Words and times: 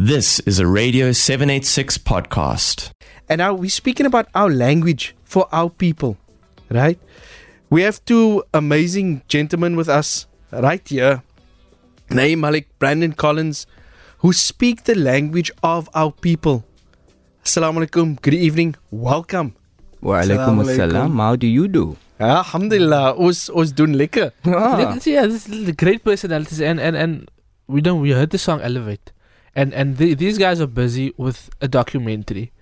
This 0.00 0.40
is 0.48 0.58
a 0.58 0.66
Radio 0.66 1.12
786 1.12 1.98
podcast. 1.98 2.90
And 3.28 3.40
now 3.40 3.52
we're 3.52 3.68
speaking 3.68 4.06
about 4.06 4.28
our 4.34 4.48
language 4.48 5.14
for 5.24 5.46
our 5.52 5.68
people, 5.68 6.16
right? 6.70 6.98
We 7.68 7.82
have 7.82 8.02
two 8.06 8.42
amazing 8.54 9.20
gentlemen 9.28 9.76
with 9.76 9.90
us 9.90 10.26
right 10.50 10.80
here. 10.88 11.22
Naeem 12.08 12.38
Malik, 12.40 12.66
Brandon 12.78 13.12
Collins, 13.12 13.66
who 14.24 14.32
speak 14.32 14.84
the 14.84 14.94
language 14.94 15.52
of 15.62 15.90
our 15.92 16.12
people. 16.12 16.64
Assalamu 17.44 17.84
alaikum, 17.84 18.16
good 18.22 18.32
evening, 18.32 18.76
welcome. 18.90 19.52
Wa 20.00 20.22
alaikum 20.22 20.64
assalam. 20.64 21.16
How 21.18 21.36
do 21.36 21.46
you 21.46 21.68
do? 21.68 21.98
Alhamdulillah, 22.18 23.16
ons, 23.20 23.50
ons 23.50 23.70
doen 23.72 23.92
lekker. 23.92 24.32
Ah, 24.46 24.96
Yeah, 25.04 25.26
this 25.26 25.46
is 25.46 25.66
the 25.66 25.76
great 25.76 26.04
personalities, 26.04 26.60
and 26.62 26.80
and 26.80 26.96
and 26.96 27.28
we 27.68 27.82
don't 27.82 28.00
we 28.00 28.12
heard 28.12 28.30
the 28.30 28.38
song 28.38 28.60
Elevate, 28.62 29.12
and 29.54 29.72
and 29.74 29.96
the, 29.96 30.14
these 30.14 30.38
guys 30.38 30.60
are 30.60 30.66
busy 30.66 31.12
with 31.16 31.50
a 31.60 31.68
documentary, 31.68 32.52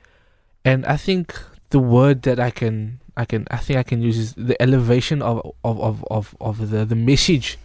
and 0.65 0.84
I 0.87 0.96
think 0.96 1.38
the 1.70 1.79
word 1.79 2.23
that 2.23 2.41
I 2.41 2.51
can 2.51 3.01
I 3.16 3.24
can 3.24 3.46
I 3.51 3.59
think 3.59 3.79
I 3.79 3.83
can 3.83 4.02
use 4.02 4.19
is 4.19 4.34
the 4.34 4.60
elevation 4.62 5.23
of 5.23 5.41
of 5.65 5.80
of 5.80 6.05
of, 6.10 6.37
of 6.41 6.70
the 6.70 6.84
the 6.84 6.96
message 6.96 7.59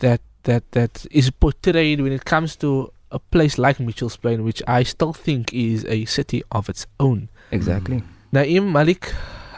that 0.00 0.20
that 0.44 0.70
that 0.72 1.06
is 1.10 1.30
portrayed 1.30 2.00
when 2.00 2.12
it 2.12 2.24
comes 2.24 2.56
to 2.56 2.92
a 3.10 3.18
place 3.18 3.56
like 3.58 3.80
Mitchell's 3.80 4.16
Plain, 4.16 4.44
which 4.44 4.62
I 4.66 4.82
still 4.82 5.12
think 5.14 5.52
is 5.54 5.84
a 5.86 6.04
city 6.04 6.42
of 6.52 6.68
its 6.68 6.86
own. 7.00 7.28
exactly. 7.50 7.96
Mm. 7.96 8.04
Naeem 8.34 8.70
Malik, 8.70 9.14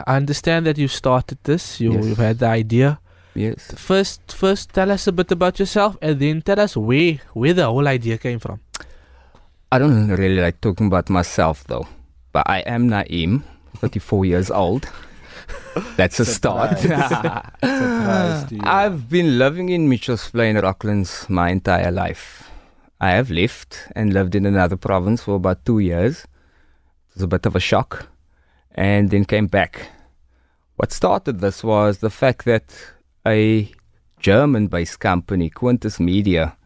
I 0.07 0.15
understand 0.15 0.65
that 0.65 0.77
you 0.77 0.87
started 0.87 1.37
this. 1.43 1.81
You 1.81 1.91
Yes. 1.93 2.05
you've 2.05 2.17
had 2.17 2.39
the 2.39 2.47
idea. 2.47 2.99
Yes. 3.35 3.73
First, 3.75 4.21
first, 4.33 4.71
tell 4.73 4.89
us 4.91 5.07
a 5.07 5.11
bit 5.11 5.31
about 5.31 5.59
yourself, 5.59 5.97
and 6.01 6.19
then 6.19 6.41
tell 6.41 6.59
us 6.59 6.77
where 6.77 7.19
where 7.33 7.53
the 7.53 7.65
whole 7.65 7.87
idea 7.87 8.17
came 8.17 8.39
from. 8.39 8.59
I 9.73 9.79
don't 9.79 10.09
really 10.09 10.41
like 10.41 10.59
talking 10.59 10.87
about 10.87 11.09
myself 11.09 11.63
though, 11.63 11.87
but 12.33 12.43
I 12.49 12.59
am 12.59 12.89
Naeem, 12.89 13.43
34 13.77 14.25
years 14.25 14.51
old. 14.51 14.89
That's 15.95 16.19
a 16.19 16.25
start. 16.25 16.83
You. 18.51 18.59
I've 18.63 19.09
been 19.09 19.37
living 19.37 19.69
in 19.69 19.87
Mitchell's 19.87 20.29
Plain, 20.29 20.57
Rocklands 20.57 21.29
my 21.29 21.49
entire 21.51 21.89
life. 21.91 22.49
I 22.99 23.11
have 23.11 23.29
lived 23.29 23.77
and 23.95 24.13
lived 24.13 24.35
in 24.35 24.45
another 24.45 24.75
province 24.75 25.23
for 25.23 25.35
about 25.35 25.63
two 25.63 25.79
years. 25.79 26.23
It 26.23 27.15
was 27.15 27.23
a 27.23 27.27
bit 27.27 27.45
of 27.45 27.55
a 27.55 27.61
shock, 27.61 28.07
and 28.75 29.09
then 29.09 29.23
came 29.23 29.47
back. 29.47 29.87
What 30.75 30.91
started 30.91 31.39
this 31.39 31.63
was 31.63 31.99
the 31.99 32.09
fact 32.09 32.43
that 32.45 32.65
a 33.25 33.71
German 34.19 34.67
based 34.67 34.99
company, 34.99 35.49
Quintus 35.49 35.97
Media, 35.99 36.57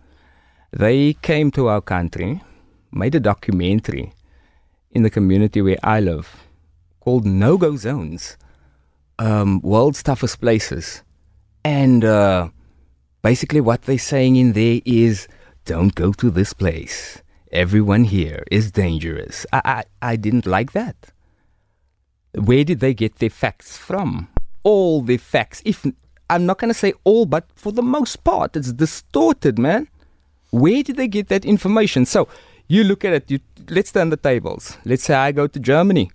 they 0.71 1.13
came 1.13 1.51
to 1.51 1.67
our 1.67 1.81
country, 1.81 2.41
made 2.91 3.15
a 3.15 3.19
documentary 3.19 4.13
in 4.91 5.03
the 5.03 5.09
community 5.09 5.61
where 5.61 5.77
I 5.83 5.99
live 5.99 6.45
called 6.99 7.25
No 7.25 7.57
Go 7.57 7.75
Zones, 7.77 8.37
um, 9.19 9.61
World's 9.61 10.01
Toughest 10.01 10.41
Places. 10.41 11.03
And 11.63 12.03
uh, 12.03 12.49
basically, 13.21 13.61
what 13.61 13.83
they're 13.83 13.97
saying 13.97 14.35
in 14.35 14.53
there 14.53 14.81
is 14.85 15.27
don't 15.65 15.93
go 15.95 16.11
to 16.13 16.29
this 16.29 16.53
place. 16.53 17.21
Everyone 17.51 18.03
here 18.03 18.43
is 18.51 18.71
dangerous. 18.71 19.45
I, 19.53 19.61
I, 20.01 20.11
I 20.11 20.15
didn't 20.15 20.45
like 20.45 20.73
that. 20.73 20.95
Where 22.33 22.63
did 22.63 22.79
they 22.79 22.93
get 22.93 23.15
their 23.17 23.29
facts 23.29 23.77
from? 23.77 24.27
All 24.63 25.01
the 25.01 25.17
facts. 25.17 25.61
If 25.63 25.85
I'm 26.29 26.45
not 26.45 26.57
going 26.57 26.69
to 26.69 26.77
say 26.77 26.93
all, 27.03 27.25
but 27.25 27.45
for 27.55 27.71
the 27.71 27.83
most 27.83 28.23
part, 28.23 28.55
it's 28.55 28.73
distorted, 28.73 29.57
man. 29.57 29.87
Where 30.49 30.83
did 30.83 30.97
they 30.97 31.07
get 31.07 31.27
that 31.29 31.45
information? 31.45 32.05
So 32.05 32.27
you 32.67 32.83
look 32.83 33.05
at 33.05 33.13
it. 33.13 33.31
You 33.31 33.39
let's 33.69 33.91
turn 33.91 34.09
the 34.09 34.17
tables. 34.17 34.77
Let's 34.85 35.03
say 35.03 35.15
I 35.15 35.31
go 35.31 35.47
to 35.47 35.59
Germany, 35.59 36.11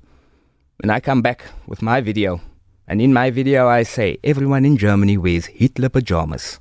and 0.83 0.91
I 0.91 1.01
come 1.01 1.23
back 1.23 1.45
with 1.67 1.83
my 1.83 2.01
video, 2.01 2.41
and 2.87 3.01
in 3.01 3.13
my 3.13 3.31
video 3.31 3.69
I 3.69 3.83
say 3.85 4.19
everyone 4.25 4.65
in 4.65 4.77
Germany 4.77 5.17
wears 5.19 5.47
Hitler 5.47 5.89
pajamas. 5.89 6.61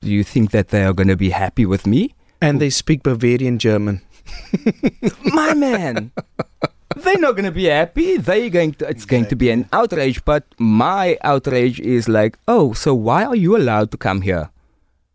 Do 0.00 0.10
you 0.10 0.24
think 0.24 0.50
that 0.50 0.68
they 0.68 0.84
are 0.84 0.92
going 0.92 1.08
to 1.08 1.16
be 1.16 1.30
happy 1.30 1.64
with 1.64 1.86
me? 1.86 2.14
And 2.40 2.60
they 2.60 2.70
speak 2.70 3.04
Bavarian 3.04 3.58
German. 3.58 4.02
my 5.24 5.54
man. 5.54 6.10
They're 6.96 7.18
not 7.18 7.32
going 7.32 7.44
to 7.44 7.52
be 7.52 7.66
happy. 7.66 8.16
They're 8.16 8.50
going 8.50 8.72
to. 8.74 8.88
It's 8.88 9.04
going 9.04 9.26
to 9.26 9.36
be 9.36 9.50
an 9.50 9.68
outrage. 9.72 10.24
But 10.24 10.44
my 10.58 11.18
outrage 11.22 11.78
is 11.80 12.08
like, 12.08 12.36
oh, 12.48 12.72
so 12.72 12.94
why 12.94 13.24
are 13.24 13.36
you 13.36 13.56
allowed 13.56 13.92
to 13.92 13.96
come 13.96 14.22
here, 14.22 14.50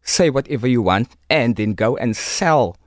say 0.03 0.29
whatever 0.29 0.67
you 0.67 0.81
want, 0.81 1.09
and 1.29 1.55
then 1.55 1.73
go 1.73 1.97
and 1.97 2.15
sell 2.15 2.77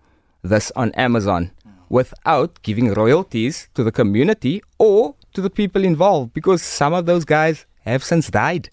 this 0.42 0.72
on 0.76 0.92
Amazon 0.92 1.50
without 1.88 2.62
giving 2.62 2.92
royalties 2.94 3.68
to 3.74 3.82
the 3.84 3.92
community 3.92 4.62
or 4.78 5.14
to 5.34 5.40
the 5.40 5.50
people 5.50 5.84
involved? 5.84 6.32
Because 6.32 6.62
some 6.62 6.92
of 6.94 7.06
those 7.06 7.24
guys 7.24 7.66
have 7.84 8.04
since 8.04 8.30
died. 8.30 8.70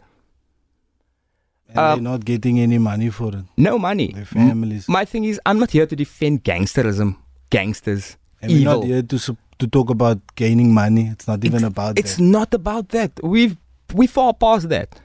And 1.69 1.78
Uh, 1.79 1.95
they're 1.95 2.03
not 2.03 2.25
getting 2.25 2.59
any 2.59 2.78
money 2.78 3.09
for 3.09 3.35
it. 3.35 3.44
No 3.57 3.78
money. 3.78 4.13
Their 4.13 4.25
families. 4.25 4.88
My 4.88 5.03
thing 5.05 5.25
is, 5.25 5.39
I'm 5.45 5.59
not 5.59 5.72
here 5.72 5.85
to 5.85 5.95
defend 5.95 6.44
gangsterism, 6.44 7.17
gangsters, 7.50 8.17
And 8.41 8.51
we're 8.51 8.63
not 8.63 8.84
here 8.85 9.01
to 9.01 9.17
to 9.59 9.67
talk 9.67 9.89
about 9.89 10.19
gaining 10.35 10.73
money. 10.73 11.07
It's 11.07 11.28
not 11.28 11.44
even 11.44 11.63
about 11.63 11.95
that. 11.95 11.99
It's 11.99 12.17
that. 12.17 12.23
not 12.23 12.53
about 12.53 12.89
that. 12.89 13.11
We've 13.23 13.57
we 13.94 14.07
far 14.07 14.34
past 14.34 14.69
that. 14.69 14.99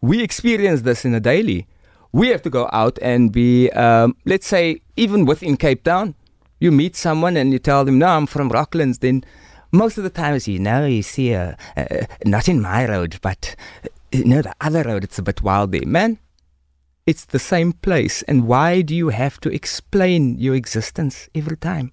We 0.00 0.22
experience 0.22 0.82
this 0.82 1.04
in 1.04 1.14
a 1.14 1.20
daily. 1.20 1.66
We 2.12 2.28
have 2.28 2.42
to 2.42 2.50
go 2.50 2.68
out 2.72 2.98
and 3.00 3.30
be, 3.30 3.70
um, 3.70 4.16
let's 4.24 4.46
say, 4.46 4.80
even 4.96 5.24
within 5.24 5.56
Cape 5.56 5.84
Town, 5.84 6.14
you 6.58 6.72
meet 6.72 6.96
someone 6.96 7.36
and 7.36 7.52
you 7.52 7.58
tell 7.58 7.84
them, 7.84 7.98
"No, 7.98 8.08
I'm 8.08 8.26
from 8.26 8.50
Rocklands." 8.50 8.98
Then 8.98 9.24
most 9.70 9.96
of 9.96 10.04
the 10.04 10.10
time, 10.10 10.38
you 10.44 10.58
know, 10.58 10.86
you 10.86 11.02
see, 11.02 11.34
uh, 11.34 11.54
uh, 11.76 12.06
not 12.24 12.48
in 12.48 12.60
my 12.60 12.88
road, 12.88 13.18
but 13.22 13.54
uh, 13.84 13.88
you 14.10 14.24
know, 14.24 14.42
the 14.42 14.54
other 14.60 14.82
road. 14.82 15.04
It's 15.04 15.18
a 15.18 15.22
bit 15.22 15.42
wild 15.42 15.72
there, 15.72 15.86
man. 15.86 16.18
It's 17.06 17.24
the 17.24 17.38
same 17.38 17.72
place, 17.72 18.22
and 18.22 18.46
why 18.46 18.82
do 18.82 18.94
you 18.94 19.08
have 19.08 19.40
to 19.40 19.48
explain 19.48 20.38
your 20.38 20.54
existence 20.54 21.28
every 21.34 21.56
time? 21.56 21.92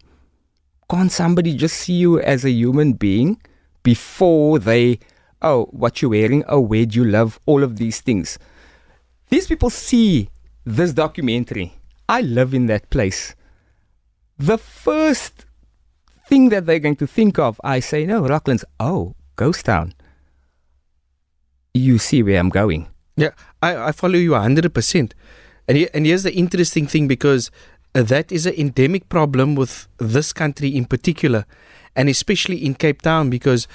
Can't 0.89 1.11
somebody 1.11 1.55
just 1.55 1.77
see 1.77 1.93
you 1.93 2.19
as 2.19 2.43
a 2.43 2.49
human 2.49 2.93
being 2.93 3.41
before 3.83 4.59
they, 4.59 4.99
oh, 5.41 5.65
what 5.71 6.01
you're 6.01 6.11
wearing, 6.11 6.43
oh, 6.47 6.59
where 6.59 6.85
do 6.85 6.99
you 6.99 7.05
live, 7.05 7.39
all 7.45 7.63
of 7.63 7.77
these 7.77 8.01
things? 8.01 8.37
These 9.29 9.47
people 9.47 9.69
see 9.69 10.29
this 10.65 10.93
documentary. 10.93 11.73
I 12.07 12.21
live 12.21 12.53
in 12.53 12.67
that 12.67 12.89
place. 12.89 13.35
The 14.37 14.57
first 14.57 15.45
thing 16.27 16.49
that 16.49 16.65
they're 16.65 16.79
going 16.79 16.95
to 16.97 17.07
think 17.07 17.39
of, 17.39 17.59
I 17.63 17.79
say, 17.79 18.05
no, 18.05 18.23
Rocklands, 18.23 18.63
oh, 18.79 19.15
ghost 19.35 19.65
town. 19.65 19.93
You 21.73 21.97
see 21.97 22.23
where 22.23 22.39
I'm 22.39 22.49
going. 22.49 22.87
Yeah, 23.15 23.31
I, 23.61 23.89
I 23.89 23.91
follow 23.91 24.15
you 24.15 24.31
100%. 24.31 25.11
And, 25.67 25.77
he, 25.77 25.89
and 25.93 26.05
here's 26.05 26.23
the 26.23 26.33
interesting 26.33 26.87
thing 26.87 27.07
because 27.07 27.51
uh, 27.95 28.03
that 28.03 28.31
is 28.31 28.45
an 28.45 28.53
endemic 28.53 29.09
problem 29.09 29.55
with 29.55 29.87
this 29.97 30.31
country 30.31 30.69
in 30.69 30.85
particular, 30.85 31.45
and 31.95 32.09
especially 32.09 32.63
in 32.63 32.75
Cape 32.75 33.01
Town 33.01 33.29
because 33.29 33.67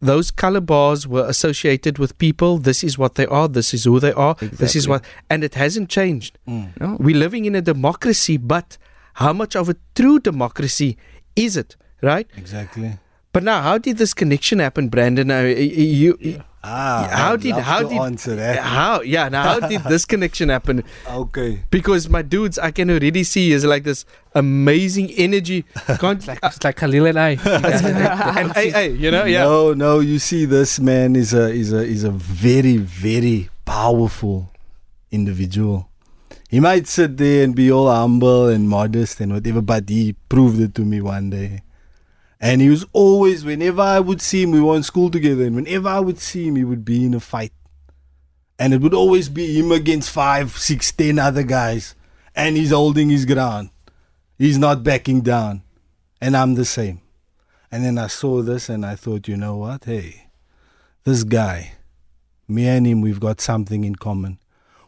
those 0.00 0.30
color 0.30 0.60
bars 0.60 1.06
were 1.06 1.26
associated 1.26 1.98
with 1.98 2.16
people. 2.18 2.58
This 2.58 2.84
is 2.84 2.96
what 2.98 3.16
they 3.16 3.26
are, 3.26 3.48
this 3.48 3.74
is 3.74 3.84
who 3.84 4.00
they 4.00 4.12
are, 4.12 4.34
this 4.40 4.76
is 4.76 4.86
what, 4.86 5.04
and 5.28 5.42
it 5.42 5.54
hasn't 5.54 5.88
changed. 5.88 6.38
Mm. 6.46 6.80
No? 6.80 6.96
We're 7.00 7.16
living 7.16 7.44
in 7.44 7.54
a 7.54 7.60
democracy, 7.62 8.36
but 8.36 8.78
how 9.14 9.32
much 9.32 9.56
of 9.56 9.68
a 9.68 9.76
true 9.94 10.20
democracy 10.20 10.96
is 11.34 11.56
it, 11.56 11.76
right? 12.02 12.28
Exactly. 12.36 12.98
But 13.32 13.42
now, 13.42 13.62
how 13.62 13.78
did 13.78 13.98
this 13.98 14.14
connection 14.14 14.58
happen, 14.58 14.88
Brandon? 14.88 15.30
Uh, 15.30 15.42
you, 15.42 16.16
you, 16.20 16.42
Ah, 16.64 17.08
how 17.12 17.32
I'd 17.34 17.40
did 17.40 17.52
love 17.54 17.62
how 17.62 17.80
to 17.82 17.88
did 17.88 17.98
answer 17.98 18.34
that? 18.34 18.58
how 18.58 19.00
yeah 19.02 19.28
now 19.28 19.42
how 19.44 19.60
did 19.68 19.80
this 19.84 20.04
connection 20.12 20.48
happen 20.48 20.82
Okay. 21.08 21.62
because 21.70 22.08
my 22.10 22.20
dudes 22.22 22.58
I 22.58 22.72
can 22.72 22.90
already 22.90 23.22
see 23.22 23.52
is 23.52 23.64
like 23.64 23.84
this 23.84 24.04
amazing 24.34 25.10
energy 25.12 25.64
can't 26.02 26.26
Like 26.26 26.40
it's 26.42 26.62
like 26.64 26.76
Khalil 26.76 27.06
and 27.06 27.18
I. 27.18 27.30
and 28.38 28.52
hey, 28.52 28.70
hey 28.70 28.90
you 28.92 29.10
know 29.10 29.24
yeah 29.24 29.44
No, 29.44 29.72
no. 29.74 30.00
You 30.00 30.18
see, 30.18 30.44
this 30.46 30.80
man 30.80 31.14
is 31.16 31.32
a 31.32 31.48
is 31.48 31.72
a 31.72 31.82
is 31.86 32.02
a 32.04 32.10
very 32.10 32.76
very 32.76 33.48
powerful 33.64 34.50
individual. 35.10 35.88
He 36.50 36.60
might 36.60 36.86
sit 36.88 37.16
there 37.18 37.44
and 37.44 37.54
be 37.54 37.70
all 37.70 37.88
humble 37.90 38.48
and 38.48 38.68
modest 38.68 39.20
and 39.20 39.32
whatever, 39.32 39.60
but 39.62 39.88
he 39.88 40.14
proved 40.28 40.60
it 40.60 40.74
to 40.76 40.82
me 40.82 41.00
one 41.00 41.30
day. 41.30 41.62
And 42.40 42.60
he 42.60 42.68
was 42.68 42.84
always, 42.92 43.44
whenever 43.44 43.82
I 43.82 44.00
would 44.00 44.20
see 44.20 44.42
him, 44.42 44.52
we 44.52 44.60
were 44.60 44.76
in 44.76 44.82
school 44.82 45.10
together, 45.10 45.44
and 45.44 45.56
whenever 45.56 45.88
I 45.88 46.00
would 46.00 46.18
see 46.18 46.46
him, 46.46 46.56
he 46.56 46.64
would 46.64 46.84
be 46.84 47.04
in 47.04 47.14
a 47.14 47.20
fight. 47.20 47.52
And 48.58 48.72
it 48.72 48.80
would 48.80 48.94
always 48.94 49.28
be 49.28 49.58
him 49.58 49.72
against 49.72 50.10
five, 50.10 50.56
six, 50.56 50.92
ten 50.92 51.18
other 51.18 51.42
guys. 51.42 51.94
And 52.34 52.56
he's 52.56 52.70
holding 52.70 53.08
his 53.08 53.24
ground. 53.24 53.70
He's 54.36 54.58
not 54.58 54.84
backing 54.84 55.22
down. 55.22 55.62
And 56.20 56.36
I'm 56.36 56.54
the 56.54 56.64
same. 56.64 57.00
And 57.70 57.84
then 57.84 57.98
I 57.98 58.06
saw 58.06 58.42
this 58.42 58.68
and 58.68 58.84
I 58.86 58.94
thought, 58.94 59.28
you 59.28 59.36
know 59.36 59.56
what? 59.56 59.84
Hey, 59.84 60.28
this 61.04 61.22
guy, 61.24 61.72
me 62.48 62.66
and 62.66 62.86
him, 62.86 63.00
we've 63.00 63.20
got 63.20 63.40
something 63.40 63.84
in 63.84 63.96
common. 63.96 64.38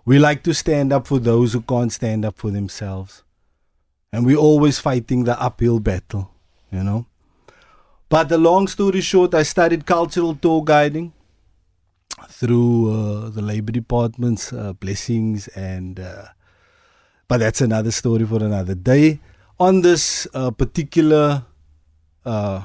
We 0.05 0.19
like 0.19 0.43
to 0.44 0.55
stand 0.55 0.93
up 0.93 1.06
for 1.06 1.19
those 1.19 1.52
who 1.52 1.61
can't 1.61 1.93
stand 1.93 2.25
up 2.25 2.38
for 2.38 2.50
themselves. 2.50 3.23
and 4.12 4.26
we're 4.26 4.37
always 4.37 4.79
fighting 4.79 5.25
the 5.25 5.41
uphill 5.41 5.81
battle, 5.81 6.32
you 6.70 6.82
know. 6.82 7.06
But 8.11 8.29
the 8.29 8.39
long 8.39 8.67
story 8.67 9.01
short, 9.01 9.35
I 9.35 9.45
studied 9.45 9.87
cultural 9.87 10.35
tour 10.35 10.65
guiding 10.65 11.12
through 12.29 12.91
uh, 12.91 13.31
the 13.31 13.41
labor 13.41 13.71
department's 13.71 14.53
uh, 14.53 14.73
blessings, 14.73 15.47
and 15.55 16.01
uh, 16.01 16.25
but 17.29 17.39
that's 17.39 17.61
another 17.61 17.93
story 17.93 18.27
for 18.27 18.43
another 18.43 18.75
day. 18.75 19.21
On 19.61 19.83
this 19.83 20.27
uh, 20.35 20.51
particular 20.51 21.45
uh, 22.27 22.65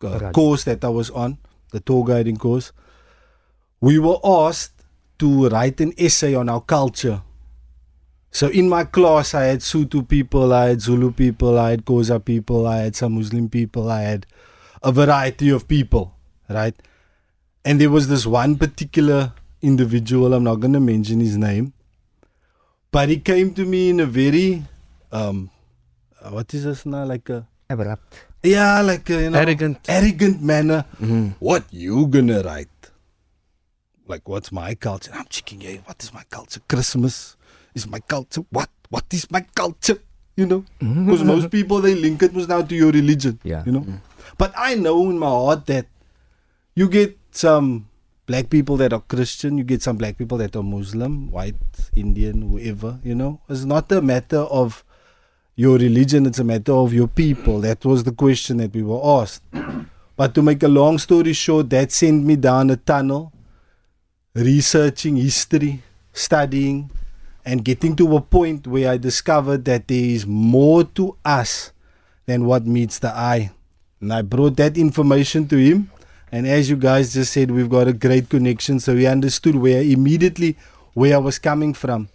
uh, 0.00 0.30
course 0.32 0.64
that 0.64 0.82
I 0.82 0.88
was 0.88 1.10
on, 1.10 1.36
the 1.72 1.80
tour 1.80 2.02
guiding 2.02 2.38
course, 2.38 2.72
we 3.82 3.98
were 3.98 4.18
asked 4.24 4.82
to 5.18 5.48
write 5.50 5.78
an 5.82 5.92
essay 5.98 6.34
on 6.34 6.48
our 6.48 6.62
culture. 6.62 7.20
So 8.36 8.48
in 8.48 8.68
my 8.68 8.84
class, 8.84 9.32
I 9.34 9.44
had 9.44 9.60
Sutu 9.60 10.06
people, 10.06 10.52
I 10.52 10.68
had 10.68 10.82
Zulu 10.82 11.10
people, 11.12 11.58
I 11.58 11.70
had 11.70 11.86
Xhosa 11.86 12.22
people, 12.22 12.66
I 12.66 12.78
had 12.82 12.94
some 12.94 13.14
Muslim 13.14 13.48
people, 13.48 13.90
I 13.90 14.02
had 14.02 14.26
a 14.82 14.92
variety 14.92 15.48
of 15.48 15.66
people, 15.66 16.12
right? 16.50 16.74
And 17.64 17.80
there 17.80 17.88
was 17.88 18.08
this 18.08 18.26
one 18.26 18.56
particular 18.56 19.32
individual, 19.62 20.34
I'm 20.34 20.44
not 20.44 20.56
going 20.56 20.74
to 20.74 20.80
mention 20.80 21.20
his 21.20 21.38
name, 21.38 21.72
but 22.92 23.08
he 23.08 23.16
came 23.20 23.54
to 23.54 23.64
me 23.64 23.88
in 23.88 24.00
a 24.00 24.06
very, 24.06 24.64
um, 25.12 25.48
uh, 26.20 26.28
what 26.28 26.52
is 26.52 26.64
this 26.64 26.84
now? 26.84 27.06
Like 27.06 27.30
a, 27.30 27.46
Abrupt. 27.70 28.20
yeah, 28.42 28.82
like 28.82 29.08
a, 29.08 29.22
you 29.22 29.30
know, 29.30 29.38
Arrogant. 29.38 29.78
arrogant 29.88 30.42
manner. 30.42 30.84
Mhm. 31.00 31.36
What 31.38 31.64
you 31.72 32.06
gonna 32.06 32.42
write? 32.42 32.68
Like, 34.06 34.28
what's 34.28 34.52
my 34.52 34.74
culture? 34.74 35.12
I'm 35.14 35.24
checking, 35.30 35.62
hey, 35.62 35.80
what 35.86 36.02
is 36.04 36.12
my 36.12 36.24
culture? 36.28 36.60
Christmas 36.68 37.35
is 37.76 37.86
my 37.86 38.00
culture. 38.00 38.42
What? 38.50 38.70
What 38.88 39.04
is 39.12 39.30
my 39.30 39.42
culture? 39.54 39.98
You 40.36 40.46
know, 40.46 40.64
because 40.78 41.20
mm-hmm. 41.20 41.26
most 41.26 41.50
people 41.50 41.80
they 41.80 41.94
link 41.94 42.22
it 42.22 42.32
was 42.32 42.48
now 42.48 42.60
to 42.62 42.74
your 42.74 42.90
religion. 42.90 43.38
Yeah. 43.42 43.62
You 43.64 43.72
know, 43.72 43.80
mm. 43.80 44.00
but 44.36 44.52
I 44.56 44.74
know 44.74 45.08
in 45.08 45.18
my 45.18 45.28
heart 45.28 45.64
that 45.66 45.86
you 46.74 46.88
get 46.88 47.16
some 47.30 47.88
black 48.26 48.50
people 48.50 48.76
that 48.78 48.92
are 48.92 49.00
Christian, 49.00 49.56
you 49.56 49.64
get 49.64 49.82
some 49.82 49.96
black 49.96 50.18
people 50.18 50.36
that 50.38 50.54
are 50.54 50.62
Muslim, 50.62 51.30
white, 51.30 51.56
Indian, 51.94 52.42
whoever. 52.50 52.98
You 53.02 53.14
know, 53.14 53.40
it's 53.48 53.64
not 53.64 53.90
a 53.92 54.02
matter 54.02 54.40
of 54.40 54.84
your 55.54 55.78
religion; 55.78 56.26
it's 56.26 56.38
a 56.38 56.44
matter 56.44 56.72
of 56.72 56.92
your 56.92 57.08
people. 57.08 57.60
That 57.60 57.84
was 57.84 58.04
the 58.04 58.12
question 58.12 58.58
that 58.58 58.74
we 58.74 58.82
were 58.82 59.00
asked. 59.20 59.42
But 60.16 60.34
to 60.34 60.40
make 60.40 60.62
a 60.62 60.68
long 60.68 60.96
story 60.96 61.34
short, 61.34 61.68
that 61.70 61.92
sent 61.92 62.24
me 62.24 62.36
down 62.36 62.70
a 62.70 62.76
tunnel, 62.76 63.32
researching 64.34 65.16
history, 65.16 65.82
studying, 66.14 66.90
and 67.46 67.64
getting 67.64 67.94
to 67.94 68.16
a 68.16 68.20
point 68.20 68.66
where 68.66 68.90
I 68.90 68.96
discovered 68.96 69.64
that 69.66 69.86
there 69.86 70.04
is 70.04 70.26
more 70.26 70.82
to 70.98 71.16
us 71.24 71.70
than 72.26 72.44
what 72.44 72.66
meets 72.66 72.98
the 72.98 73.14
eye. 73.14 73.52
And 74.00 74.12
I 74.12 74.22
brought 74.22 74.56
that 74.56 74.76
information 74.76 75.46
to 75.48 75.56
him. 75.56 75.90
And 76.32 76.44
as 76.46 76.68
you 76.68 76.76
guys 76.76 77.14
just 77.14 77.32
said, 77.32 77.52
we've 77.52 77.70
got 77.70 77.86
a 77.86 77.92
great 77.92 78.28
connection. 78.28 78.80
So 78.80 78.96
he 78.96 79.06
understood 79.06 79.54
where 79.54 79.80
immediately 79.80 80.58
where 80.94 81.14
I 81.14 81.18
was 81.18 81.38
coming 81.38 81.72
from. 81.72 82.08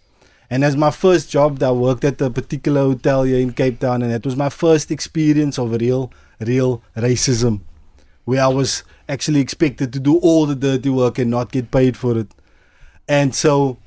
And 0.50 0.66
as 0.66 0.76
my 0.76 0.92
first 0.92 1.30
job, 1.30 1.64
I 1.64 1.72
worked 1.72 2.04
at 2.04 2.20
a 2.20 2.30
particular 2.30 2.82
hotel 2.82 3.24
here 3.24 3.40
in 3.40 3.54
Cape 3.54 3.80
Town, 3.80 4.02
and 4.02 4.12
that 4.12 4.26
was 4.26 4.36
my 4.36 4.50
first 4.50 4.92
experience 4.92 5.58
of 5.58 5.72
real, 5.80 6.12
real 6.42 6.84
racism, 6.98 7.62
where 8.26 8.44
I 8.44 8.48
was 8.48 8.84
actually 9.08 9.40
expected 9.40 9.94
to 9.94 10.00
do 10.02 10.18
all 10.18 10.46
the 10.46 10.56
dirty 10.56 10.90
work 10.90 11.20
and 11.20 11.32
not 11.32 11.54
get 11.54 11.72
paid 11.72 11.96
for 11.96 12.18
it. 12.18 12.34
And 13.08 13.34
so 13.34 13.78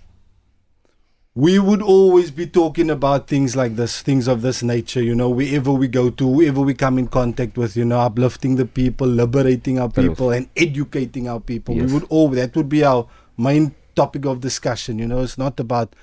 we 1.36 1.58
would 1.58 1.82
always 1.82 2.30
be 2.30 2.46
talking 2.46 2.90
about 2.90 3.26
things 3.26 3.56
like 3.56 3.74
this, 3.74 4.02
things 4.02 4.28
of 4.28 4.40
this 4.42 4.62
nature, 4.62 5.02
you 5.02 5.14
know, 5.16 5.28
wherever 5.28 5.72
we 5.72 5.88
go 5.88 6.08
to, 6.10 6.26
wherever 6.26 6.60
we 6.60 6.74
come 6.74 6.96
in 6.96 7.08
contact 7.08 7.56
with, 7.58 7.76
you 7.76 7.84
know, 7.84 7.98
uplifting 7.98 8.54
the 8.54 8.64
people, 8.64 9.06
liberating 9.06 9.80
our 9.80 9.88
people, 9.90 10.30
and 10.30 10.48
educating 10.56 11.28
our 11.28 11.40
people. 11.40 11.74
Yes. 11.74 11.86
We 11.88 11.94
would 11.94 12.04
all 12.08 12.28
that 12.28 12.54
would 12.54 12.68
be 12.68 12.84
our 12.84 13.08
main 13.36 13.74
topic 13.96 14.26
of 14.26 14.40
discussion. 14.40 15.00
You 15.00 15.08
know, 15.08 15.22
it's 15.22 15.36
not 15.36 15.58
about 15.58 15.94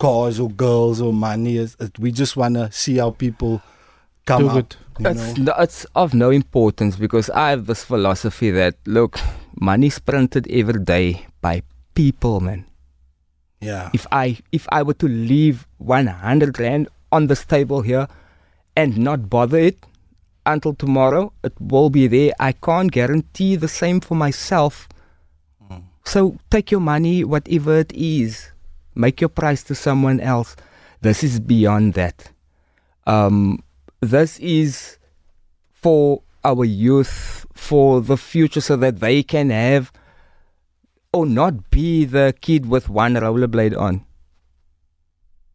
cars 0.00 0.40
or 0.40 0.50
girls 0.50 1.00
or 1.00 1.12
money. 1.12 1.58
It's, 1.58 1.76
it, 1.78 1.96
we 1.98 2.10
just 2.10 2.36
want 2.36 2.54
to 2.56 2.72
see 2.72 2.98
our 2.98 3.12
people 3.12 3.62
come 4.26 4.42
Do 4.42 4.48
up. 4.48 4.54
good. 4.54 4.76
You 4.98 5.10
It's, 5.10 5.38
know? 5.38 5.44
no, 5.44 5.54
it's 5.62 5.84
of 5.94 6.14
no 6.14 6.30
importance 6.30 6.96
because 6.96 7.30
I 7.30 7.50
have 7.50 7.66
this 7.66 7.84
philosophy 7.84 8.50
that 8.50 8.74
look, 8.86 9.20
money's 9.60 10.00
printed 10.00 10.50
every 10.50 10.80
day 10.80 11.26
by 11.40 11.62
people, 11.94 12.40
man. 12.40 12.64
Yeah. 13.60 13.90
If 13.92 14.06
I 14.10 14.38
if 14.52 14.66
I 14.72 14.82
were 14.82 14.94
to 14.94 15.08
leave 15.08 15.66
100 15.78 16.58
rand 16.58 16.88
on 17.12 17.26
this 17.26 17.44
table 17.44 17.82
here 17.82 18.08
and 18.74 18.96
not 18.96 19.28
bother 19.28 19.58
it 19.58 19.84
until 20.46 20.74
tomorrow, 20.74 21.32
it 21.44 21.52
will 21.60 21.90
be 21.90 22.06
there. 22.06 22.32
I 22.40 22.52
can't 22.52 22.90
guarantee 22.90 23.56
the 23.56 23.68
same 23.68 24.00
for 24.00 24.14
myself. 24.14 24.88
So 26.04 26.38
take 26.50 26.72
your 26.72 26.80
money, 26.80 27.22
whatever 27.22 27.78
it 27.78 27.92
is, 27.92 28.50
make 28.96 29.20
your 29.20 29.28
price 29.28 29.62
to 29.64 29.74
someone 29.74 30.18
else. 30.18 30.56
This 31.02 31.22
is 31.22 31.38
beyond 31.38 31.94
that. 31.94 32.32
Um, 33.06 33.62
this 34.00 34.38
is 34.40 34.98
for 35.72 36.22
our 36.42 36.64
youth, 36.64 37.46
for 37.54 38.00
the 38.00 38.16
future, 38.16 38.60
so 38.60 38.76
that 38.76 38.98
they 39.00 39.22
can 39.22 39.50
have 39.50 39.92
or 41.12 41.26
not 41.26 41.70
be 41.70 42.04
the 42.04 42.34
kid 42.40 42.66
with 42.66 42.88
one 42.88 43.14
rollerblade 43.14 43.76
on. 43.78 44.04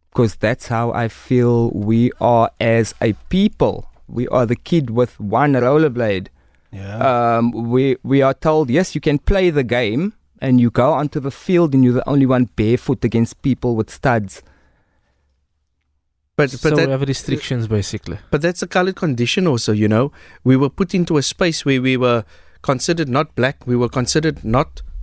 Because 0.10 0.36
that's 0.36 0.68
how 0.68 0.92
I 0.92 1.08
feel 1.08 1.72
we 1.72 2.12
are 2.22 2.50
as 2.60 2.94
a 3.02 3.14
people. 3.30 3.90
We 4.08 4.28
are 4.30 4.46
the 4.46 4.56
kid 4.56 4.90
with 4.90 5.20
one 5.20 5.54
rollerblade. 5.54 6.28
Yeah. 6.72 7.38
Um, 7.38 7.52
we 7.52 7.98
we 8.04 8.22
are 8.22 8.34
told 8.34 8.70
yes, 8.70 8.96
you 8.96 9.02
can 9.02 9.20
play 9.20 9.50
the 9.50 9.64
game, 9.64 10.14
and 10.40 10.60
you 10.60 10.70
go 10.70 10.94
onto 10.94 11.20
the 11.20 11.32
field, 11.32 11.74
and 11.74 11.84
you're 11.84 11.94
the 11.94 12.10
only 12.10 12.26
one 12.26 12.50
barefoot 12.56 13.04
against 13.04 13.42
people 13.42 13.76
with 13.76 13.90
studs. 13.90 14.42
But 16.38 16.52
so 16.52 16.70
but 16.70 16.86
we 16.86 16.92
have 16.92 17.02
restrictions 17.02 17.68
basically. 17.68 18.20
but 18.30 18.42
that's 18.42 18.62
a 18.62 18.68
colored 18.68 18.98
condition 18.98 19.48
also. 19.48 19.72
You 19.72 19.88
know, 19.88 20.12
we 20.44 20.58
were 20.58 20.70
put 20.70 20.94
into 20.94 21.18
a 21.18 21.24
space 21.24 21.64
where 21.64 21.82
we 21.82 21.96
were 21.96 22.26
considered 22.62 23.08
not 23.08 23.36
black. 23.36 23.66
We 23.66 23.78
were 23.78 23.90
considered 23.90 24.44
not 24.44 24.82
Getting 24.82 24.95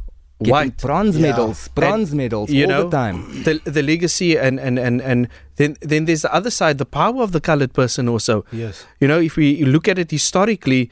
white. 0.50 0.76
bronze 0.78 1.16
Yeah. 1.16 1.28
medals, 1.30 1.68
bronze 1.74 2.14
medals 2.14 2.50
you 2.50 2.64
all 2.64 2.70
know, 2.70 2.82
the 2.88 2.96
time. 2.96 3.42
The 3.44 3.60
the 3.64 3.82
legacy 3.82 4.36
and 4.38 4.58
and 4.58 4.78
and 4.78 5.00
and 5.00 5.28
then 5.56 5.76
then 5.80 6.04
there's 6.06 6.22
the 6.22 6.32
other 6.34 6.50
side, 6.50 6.78
the 6.78 6.86
power 6.86 7.22
of 7.22 7.32
the 7.32 7.40
colored 7.40 7.72
person 7.72 8.08
also. 8.08 8.44
yes. 8.52 8.84
You 9.00 9.08
know, 9.08 9.20
if 9.20 9.36
we 9.36 9.64
look 9.64 9.88
at 9.88 9.98
it 9.98 10.10
historically, 10.10 10.90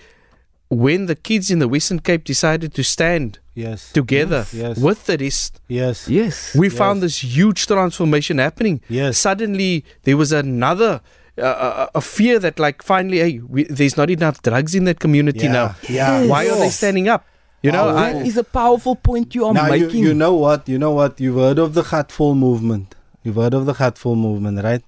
when 0.69 1.07
the 1.07 1.17
kids 1.17 1.51
in 1.51 1.59
the 1.59 1.67
Western 1.69 1.99
Cape 1.99 2.25
decided 2.25 2.75
to 2.75 2.83
stand 2.85 3.39
Yes. 3.55 3.91
together 3.93 4.47
Yes. 4.53 4.79
with 4.79 5.07
the 5.07 5.17
rest, 5.19 5.61
Yes. 5.69 6.09
Yes. 6.09 6.55
we 6.55 6.69
Yes. 6.69 6.77
found 6.79 7.03
this 7.03 7.19
huge 7.25 7.67
transformation 7.67 8.39
happening. 8.39 8.81
Yes. 8.89 9.19
Suddenly, 9.19 9.85
there 10.05 10.17
was 10.17 10.33
another. 10.33 11.01
Uh, 11.39 11.89
a, 11.95 11.99
a 11.99 12.01
fear 12.03 12.39
that, 12.39 12.59
like, 12.59 12.83
finally, 12.83 13.19
hey, 13.19 13.41
we, 13.49 13.65
there's 13.65 13.97
not 13.97 14.11
enough 14.11 14.43
drugs 14.43 14.75
in 14.75 14.85
that 14.85 14.99
community 14.99 15.47
Yeah. 15.47 15.53
now. 15.53 15.75
Yeah. 15.89 16.27
Why 16.27 16.47
are 16.51 16.59
they 16.59 16.69
standing 16.69 17.09
up? 17.09 17.25
You 17.63 17.73
know, 17.73 17.89
Oh, 17.89 17.97
I, 17.97 18.13
that 18.15 18.27
is 18.27 18.37
a 18.37 18.45
powerful 18.45 18.97
point 18.97 19.35
you 19.35 19.45
are 19.47 19.53
now 19.53 19.73
you, 19.73 19.87
making. 19.87 20.01
you 20.03 20.15
know 20.15 20.35
what? 20.35 20.69
You 20.69 20.79
know 20.79 20.93
what? 20.93 21.21
You've 21.21 21.37
heard 21.37 21.59
of 21.59 21.75
the 21.75 21.83
Gatvol 21.83 22.37
movement. 22.37 22.95
You've 23.23 23.37
heard 23.37 23.53
of 23.55 23.67
the 23.67 23.75
Gatvol 23.75 24.17
movement, 24.17 24.63
right? 24.65 24.83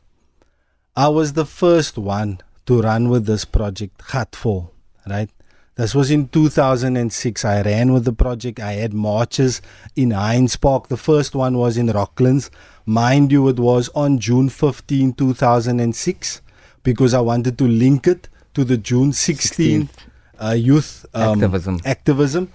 I 0.97 1.09
was 1.09 1.35
the 1.35 1.45
first 1.47 1.99
one 1.99 2.41
to 2.67 2.81
run 2.81 3.09
with 3.11 3.27
this 3.27 3.45
project, 3.45 3.99
Gatvol, 3.99 4.71
right? 5.07 5.29
This 5.75 5.95
was 5.95 6.11
in 6.11 6.29
2006. 6.29 7.45
I 7.45 7.63
ran 7.63 7.93
with 7.93 8.05
the 8.05 8.13
project. 8.13 8.61
I 8.61 8.73
had 8.75 8.93
marches 8.93 9.61
in 9.97 10.11
Heinz 10.13 10.57
Park. 10.57 10.89
The 10.89 10.97
first 10.99 11.35
one 11.35 11.57
was 11.57 11.77
in 11.77 11.87
Rocklands. 11.89 12.51
Mind 12.85 13.33
you, 13.33 13.49
it 13.49 13.59
was 13.59 13.89
on 13.95 14.19
June 14.19 14.49
15, 14.51 15.15
2006, 15.15 16.41
because 16.83 17.15
I 17.15 17.21
wanted 17.21 17.57
to 17.59 17.65
link 17.65 18.07
it 18.07 18.29
to 18.55 18.65
the 18.65 18.77
June 18.77 19.13
16 19.13 19.83
uh, 19.83 19.87
youth 20.51 21.07
um, 21.15 21.35
Activism. 21.35 21.81
activism. 21.85 22.53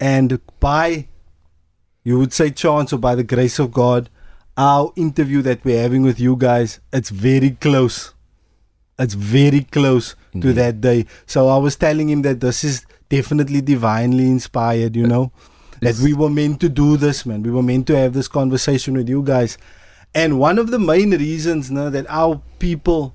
And 0.00 0.40
by, 0.60 1.08
you 2.04 2.18
would 2.18 2.32
say, 2.32 2.50
chance 2.50 2.92
or 2.92 2.98
by 2.98 3.14
the 3.14 3.24
grace 3.24 3.58
of 3.58 3.72
God, 3.72 4.10
our 4.56 4.92
interview 4.96 5.40
that 5.42 5.64
we're 5.64 5.80
having 5.80 6.02
with 6.02 6.18
you 6.18 6.36
guys, 6.36 6.80
it's 6.92 7.10
very 7.10 7.50
close. 7.52 8.14
It's 8.98 9.14
very 9.14 9.60
close 9.62 10.16
to 10.40 10.52
that 10.54 10.80
day. 10.80 11.06
So 11.26 11.48
I 11.48 11.56
was 11.58 11.76
telling 11.76 12.08
him 12.08 12.22
that 12.22 12.40
this 12.40 12.64
is 12.64 12.84
definitely 13.08 13.60
divinely 13.60 14.26
inspired, 14.26 14.96
you 14.96 15.06
know, 15.06 15.32
that 15.80 15.98
we 15.98 16.12
were 16.12 16.30
meant 16.30 16.60
to 16.60 16.68
do 16.68 16.96
this, 16.96 17.24
man. 17.24 17.42
We 17.42 17.50
were 17.52 17.62
meant 17.62 17.86
to 17.88 17.96
have 17.96 18.12
this 18.12 18.26
conversation 18.28 18.94
with 18.94 19.08
you 19.08 19.22
guys. 19.22 19.56
And 20.14 20.40
one 20.40 20.58
of 20.58 20.70
the 20.70 20.78
main 20.78 21.10
reasons 21.10 21.70
no, 21.70 21.90
that 21.90 22.06
our 22.08 22.42
people 22.58 23.14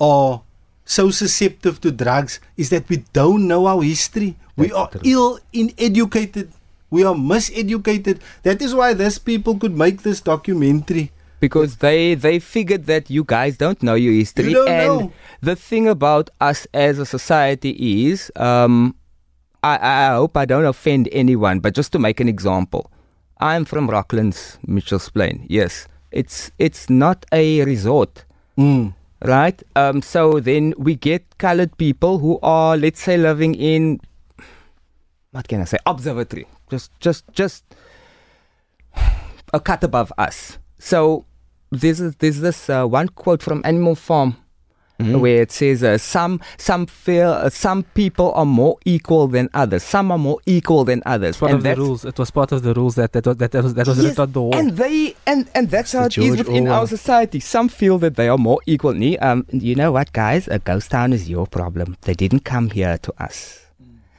are 0.00 0.42
so 0.84 1.10
susceptible 1.10 1.76
to 1.78 1.90
drugs 1.92 2.40
is 2.56 2.70
that 2.70 2.88
we 2.88 3.04
don't 3.12 3.46
know 3.48 3.66
our 3.66 3.82
history. 3.82 4.36
we 4.56 4.66
That's 4.68 4.78
are 4.78 4.90
true. 4.90 5.00
ill 5.04 5.38
uneducated. 5.54 6.50
We 6.90 7.04
are 7.04 7.14
miseducated. 7.14 8.20
That 8.42 8.60
is 8.60 8.74
why 8.74 8.92
these 8.94 9.18
people 9.18 9.58
could 9.58 9.76
make 9.76 10.02
this 10.02 10.20
documentary 10.20 11.10
because 11.40 11.76
they 11.78 12.14
they 12.14 12.38
figured 12.38 12.86
that 12.86 13.10
you 13.10 13.24
guys 13.26 13.56
don't 13.56 13.82
know 13.82 13.94
your 13.94 14.12
history 14.12 14.50
You 14.50 14.54
don't 14.54 14.68
and 14.68 14.86
know. 15.00 15.12
the 15.40 15.56
thing 15.56 15.88
about 15.88 16.30
us 16.40 16.66
as 16.72 16.98
a 16.98 17.06
society 17.06 17.70
is 18.10 18.30
um 18.36 18.94
I, 19.64 19.78
I 19.78 20.14
hope 20.14 20.36
I 20.36 20.44
don't 20.44 20.64
offend 20.64 21.08
anyone, 21.12 21.60
but 21.60 21.72
just 21.74 21.92
to 21.92 21.98
make 22.00 22.18
an 22.18 22.28
example, 22.28 22.90
I'm 23.38 23.64
from 23.64 23.88
Rocklands, 23.88 24.58
Mitchell's 24.66 25.08
Plain. 25.08 25.46
Yes, 25.48 25.86
it's 26.10 26.50
it's 26.58 26.90
not 26.90 27.24
a 27.32 27.64
resort, 27.64 28.24
Mm. 28.58 28.92
Right? 29.24 29.62
Um, 29.76 30.02
so 30.02 30.40
then 30.40 30.74
we 30.78 30.94
get 30.94 31.38
colored 31.38 31.76
people 31.78 32.18
who 32.18 32.38
are, 32.42 32.76
let's 32.76 33.00
say, 33.00 33.16
living 33.16 33.54
in 33.54 34.00
what 35.32 35.48
can 35.48 35.60
I 35.60 35.64
say, 35.64 35.78
observatory, 35.86 36.46
just 36.70 36.92
just 37.00 37.24
just 37.32 37.64
a 39.52 39.60
cut 39.60 39.82
above 39.82 40.12
us. 40.18 40.58
So 40.78 41.24
a, 42.00 42.16
there's 42.16 42.40
this 42.40 42.68
uh, 42.68 42.86
one 42.86 43.08
quote 43.08 43.42
from 43.42 43.62
Animal 43.64 43.94
Farm 43.94 44.36
Mm-hmm. 45.02 45.20
where 45.20 45.42
it 45.42 45.50
says 45.52 45.82
uh, 45.82 45.98
some 45.98 46.40
some 46.58 46.86
feel 46.86 47.30
uh, 47.30 47.50
some 47.50 47.82
people 47.94 48.32
are 48.34 48.46
more 48.46 48.76
equal 48.84 49.26
than 49.28 49.48
others. 49.54 49.82
Some 49.82 50.10
are 50.12 50.18
more 50.18 50.38
equal 50.46 50.84
than 50.84 51.02
others. 51.06 51.30
It's 51.30 51.38
part 51.38 51.52
And 51.52 51.58
of 51.58 51.64
the 51.64 51.76
rules. 51.82 52.04
It 52.04 52.18
was 52.18 52.30
part 52.30 52.52
of 52.52 52.62
the 52.62 52.74
rules 52.74 52.94
that 52.96 53.12
that 53.12 53.26
was 53.26 53.36
that, 53.38 53.50
that 53.52 53.62
was 53.64 53.74
that 53.74 53.86
was 53.86 53.98
Yes, 53.98 54.06
written 54.06 54.22
on 54.22 54.32
the 54.32 54.42
wall. 54.42 54.54
And 54.54 54.70
they 54.76 55.14
and 55.26 55.48
and 55.54 55.70
that's 55.70 55.92
how 55.92 56.04
it 56.04 56.16
is 56.18 56.24
the 56.34 56.40
is 56.42 56.46
within 56.46 56.68
our 56.68 56.86
society. 56.86 57.40
Some 57.40 57.68
feel 57.68 57.98
that 57.98 58.16
they 58.16 58.28
are 58.28 58.38
more 58.38 58.60
equal. 58.66 58.94
Nee, 58.94 59.16
Um, 59.18 59.46
you 59.52 59.74
know 59.74 59.92
what, 59.92 60.12
guys? 60.12 60.48
A 60.48 60.58
ghost 60.58 60.90
town 60.90 61.12
is 61.12 61.28
your 61.28 61.46
problem. 61.46 61.96
They 62.02 62.14
didn't 62.14 62.44
come 62.44 62.70
here 62.70 62.98
to 62.98 63.12
us, 63.22 63.60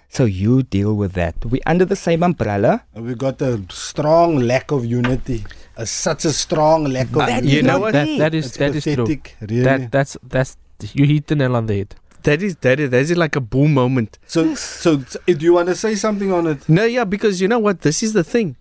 so 0.10 0.26
you 0.26 0.64
deal 0.64 0.96
with 0.96 1.14
that. 1.14 1.36
We 1.46 1.60
under 1.66 1.86
the 1.86 1.96
same 1.96 2.24
umbrella. 2.24 2.84
And 2.94 3.06
we 3.06 3.16
got 3.16 3.42
a 3.42 3.62
strong 3.70 4.38
lack 4.38 4.72
of 4.72 4.86
unity. 4.86 5.44
A, 5.76 5.86
such 5.88 6.24
a 6.26 6.32
strong 6.32 6.84
lack 6.86 7.08
of 7.08 7.14
That 7.26 7.44
unity. 7.44 7.56
You 7.56 7.64
know 7.64 7.80
what? 7.80 7.94
that 7.94 8.06
that 8.20 8.34
is 8.36 8.46
It's 8.46 8.58
that 8.58 8.76
is 8.76 8.84
true. 8.84 9.06
really. 9.06 9.64
That 9.64 9.92
that's 9.92 10.18
that's 10.22 10.56
you 10.94 11.06
hit 11.06 11.28
the 11.28 11.36
nail 11.36 11.56
on 11.56 11.66
the 11.68 11.76
head. 11.78 11.96
That 12.24 12.42
is 12.42 12.56
that 12.58 12.80
is 12.80 12.90
that 12.90 13.02
is 13.02 13.18
like 13.18 13.36
a 13.36 13.42
boom 13.42 13.74
moment. 13.74 14.18
so, 14.26 14.56
so, 14.56 15.02
so, 15.02 15.20
do 15.26 15.44
you 15.46 15.54
want 15.54 15.68
to 15.68 15.76
say 15.76 15.96
something 15.96 16.32
on 16.32 16.48
it? 16.48 16.68
No, 16.70 16.86
yeah, 16.86 17.04
because 17.04 17.42
you 17.42 17.48
know 17.50 17.60
what? 17.60 17.82
This 17.82 18.02
is 18.02 18.14
the 18.14 18.24
thing. 18.24 18.56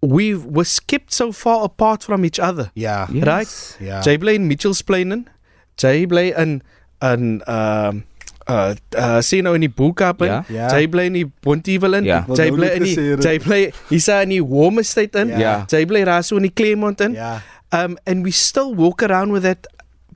We 0.00 0.34
were 0.34 0.64
skipped 0.64 1.12
so 1.12 1.32
far 1.32 1.64
apart 1.64 2.02
from 2.02 2.24
each 2.24 2.40
other. 2.40 2.70
Yeah. 2.74 3.06
Right? 3.12 3.76
Yeah. 3.80 4.00
Jy 4.02 4.16
bly 4.18 4.32
in 4.32 4.48
Mitchells 4.48 4.82
Plain 4.82 5.12
in. 5.12 5.28
Jy 5.78 6.06
bly 6.08 6.32
in 6.36 6.62
in 7.02 7.42
ehm 7.46 8.02
uh 8.48 8.74
uh 8.98 9.20
sien 9.22 9.44
nou 9.46 9.52
in 9.54 9.60
die 9.62 9.70
Bo-Kaap 9.70 10.22
in. 10.22 10.32
Ja. 10.32 10.40
Ja. 10.48 10.68
Jy 10.74 10.88
bly 10.90 11.04
in 11.12 11.18
die 11.20 11.26
Bonteheuwel 11.44 12.00
in. 12.00 12.04
Ja. 12.10 12.24
Wil 12.26 12.40
Jy 12.40 12.48
nou 12.50 12.56
bly 12.56 12.66
net 12.66 12.80
in 12.80 12.82
die 12.88 12.96
gesê 12.96 13.04
het. 13.12 13.28
jy 13.28 13.36
bly 13.44 13.60
hier's 13.92 14.08
in 14.16 14.34
die 14.34 14.42
Warmestate 14.42 15.22
in. 15.22 15.28
Ja. 15.36 15.38
Ja. 15.38 15.54
Jy 15.70 15.84
bly 15.86 16.02
daar 16.08 16.24
so 16.26 16.40
in 16.40 16.48
die 16.48 16.54
Claremont 16.54 17.00
in. 17.00 17.14
Yeah. 17.20 17.40
Um 17.70 17.96
and 18.06 18.24
we 18.26 18.32
still 18.34 18.74
walk 18.74 19.02
around 19.06 19.30
with 19.32 19.44
that 19.46 19.68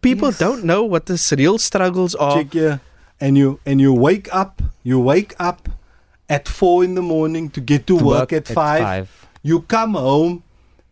people 0.02 0.28
Yes. 0.28 0.38
don't 0.38 0.64
know 0.64 0.84
what 0.84 1.06
the 1.06 1.16
real 1.38 1.58
struggles 1.58 2.14
are. 2.14 2.36
Check 2.42 2.52
here. 2.52 2.80
And 3.20 3.36
you 3.38 3.60
and 3.64 3.80
you 3.80 3.92
wake 3.94 4.28
up. 4.34 4.62
You 4.82 5.00
wake 5.00 5.34
up 5.38 5.68
at 6.28 6.48
four 6.48 6.84
in 6.84 6.94
the 6.94 7.02
morning 7.02 7.48
to 7.50 7.60
get 7.60 7.86
to, 7.86 7.98
To 7.98 8.04
work, 8.04 8.32
at, 8.32 8.46
five. 8.48 9.08
You 9.42 9.60
come 9.62 9.94
home 9.94 10.42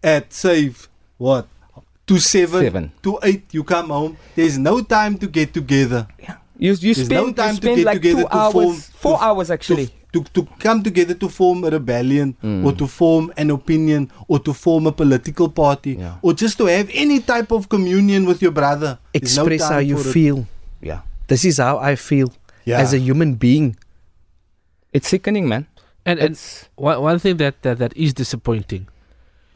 at 0.02 0.32
say 0.32 0.72
what 1.18 1.46
to 2.06 2.18
seven, 2.18 2.60
Seven. 2.64 2.92
to 3.02 3.18
eight. 3.22 3.44
You 3.52 3.64
come 3.64 3.88
home. 3.90 4.16
There's 4.36 4.58
no 4.58 4.80
time 4.82 5.18
to 5.18 5.26
get 5.26 5.52
together. 5.54 6.06
You 6.58 6.70
you 6.72 6.94
There's 6.94 7.04
spend, 7.06 7.10
no 7.20 7.26
you 7.26 7.32
time 7.34 7.50
to 7.50 7.62
spend 7.62 7.76
get 7.76 7.86
like 7.86 7.96
together 7.96 8.22
two 8.22 8.28
to 8.28 8.36
hours, 8.36 8.52
form- 8.52 8.76
four 8.76 9.18
to- 9.18 9.24
hours 9.24 9.50
actually. 9.50 9.86
To, 9.86 9.92
to 10.14 10.22
to 10.36 10.46
come 10.62 10.80
together 10.86 11.14
to 11.18 11.28
form 11.28 11.64
a 11.66 11.70
rebellion 11.74 12.32
Mm. 12.42 12.62
or 12.64 12.72
to 12.80 12.86
form 12.86 13.32
an 13.36 13.50
opinion 13.50 14.06
or 14.30 14.38
to 14.46 14.54
form 14.54 14.86
a 14.86 14.92
political 14.94 15.48
party 15.50 15.96
Yeah. 15.98 16.22
or 16.22 16.32
just 16.32 16.56
to 16.62 16.66
have 16.70 16.88
any 16.94 17.18
type 17.20 17.50
of 17.50 17.68
communion 17.68 18.24
with 18.30 18.40
your 18.40 18.52
brother. 18.54 18.98
There's 19.12 19.36
no 19.36 19.44
Express 19.50 19.68
how 19.70 19.78
you 19.82 19.98
for 19.98 20.08
it. 20.08 20.12
feel. 20.12 20.38
yeah, 20.80 21.00
This 21.26 21.44
is 21.44 21.58
how 21.58 21.78
I 21.82 21.96
feel 21.98 22.30
Yeah. 22.64 22.78
as 22.80 22.94
a 22.94 22.98
human 23.02 23.34
being. 23.34 23.74
it's 24.94 25.08
sickening, 25.10 25.48
man. 25.50 25.66
And 26.06 26.20
and 26.22 26.32
It's 26.38 26.68
one, 26.78 27.00
one 27.02 27.18
thing 27.18 27.36
that, 27.42 27.62
that 27.66 27.78
that 27.82 27.92
is 27.96 28.14
disappointing. 28.14 28.86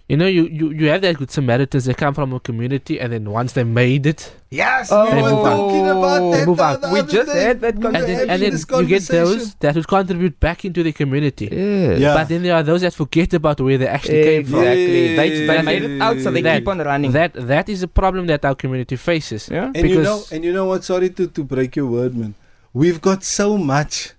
You 0.08 0.16
know, 0.16 0.26
you, 0.26 0.46
you, 0.46 0.70
you 0.70 0.88
have 0.88 1.02
that 1.02 1.18
good 1.18 1.30
Samaritans. 1.30 1.84
They 1.84 1.92
come 1.92 2.14
from 2.14 2.32
a 2.32 2.40
community, 2.40 2.98
and 2.98 3.12
then 3.12 3.28
once 3.30 3.52
they 3.52 3.62
made 3.64 4.06
it, 4.06 4.32
Yes, 4.50 4.88
Oh, 4.90 5.04
we 5.14 5.20
were 5.20 5.28
talking 5.28 5.86
about 5.86 6.30
that. 6.32 6.46
move 6.46 6.56
the 6.56 6.62
on. 6.64 6.76
other 6.76 6.92
We 6.94 7.02
just 7.02 7.30
day. 7.30 7.42
had 7.42 7.60
that 7.60 7.74
We 7.76 7.82
were 7.84 7.88
and 7.94 8.04
then, 8.08 8.30
and 8.30 8.40
then 8.42 8.52
you 8.80 8.86
get 8.86 9.02
those 9.02 9.54
that 9.56 9.74
would 9.74 9.86
contribute 9.86 10.40
back 10.40 10.64
into 10.64 10.82
the 10.82 10.92
community. 10.92 11.48
yeah. 11.52 11.92
Yeah. 11.96 12.14
But 12.14 12.28
then 12.30 12.42
there 12.42 12.54
are 12.54 12.62
those 12.62 12.80
that 12.80 12.94
forget 12.94 13.34
about 13.34 13.60
where 13.60 13.76
they 13.76 13.86
actually 13.86 14.22
came 14.22 14.44
from. 14.46 14.60
Exactly. 14.60 15.16
They, 15.16 15.28
they 15.46 15.54
Yeah. 15.56 15.62
made 15.62 15.82
it 15.82 16.00
out, 16.00 16.18
so 16.20 16.30
they 16.30 16.40
That- 16.40 16.60
keep 16.60 16.68
on 16.68 16.78
running. 16.78 17.12
That 17.12 17.34
that 17.34 17.68
is 17.68 17.82
a 17.82 17.88
problem 17.88 18.28
that 18.28 18.46
our 18.46 18.54
community 18.54 18.96
faces. 18.96 19.50
yeah. 19.52 19.70
And 19.74 19.90
you 19.90 20.00
know, 20.02 20.24
and 20.32 20.42
you 20.42 20.54
know 20.54 20.64
what? 20.64 20.84
Sorry 20.84 21.10
to, 21.10 21.26
to 21.26 21.44
break 21.44 21.76
your 21.76 21.86
word, 21.86 22.16
man. 22.16 22.34
We've 22.72 23.02
got 23.02 23.24
so 23.24 23.58
much 23.58 24.12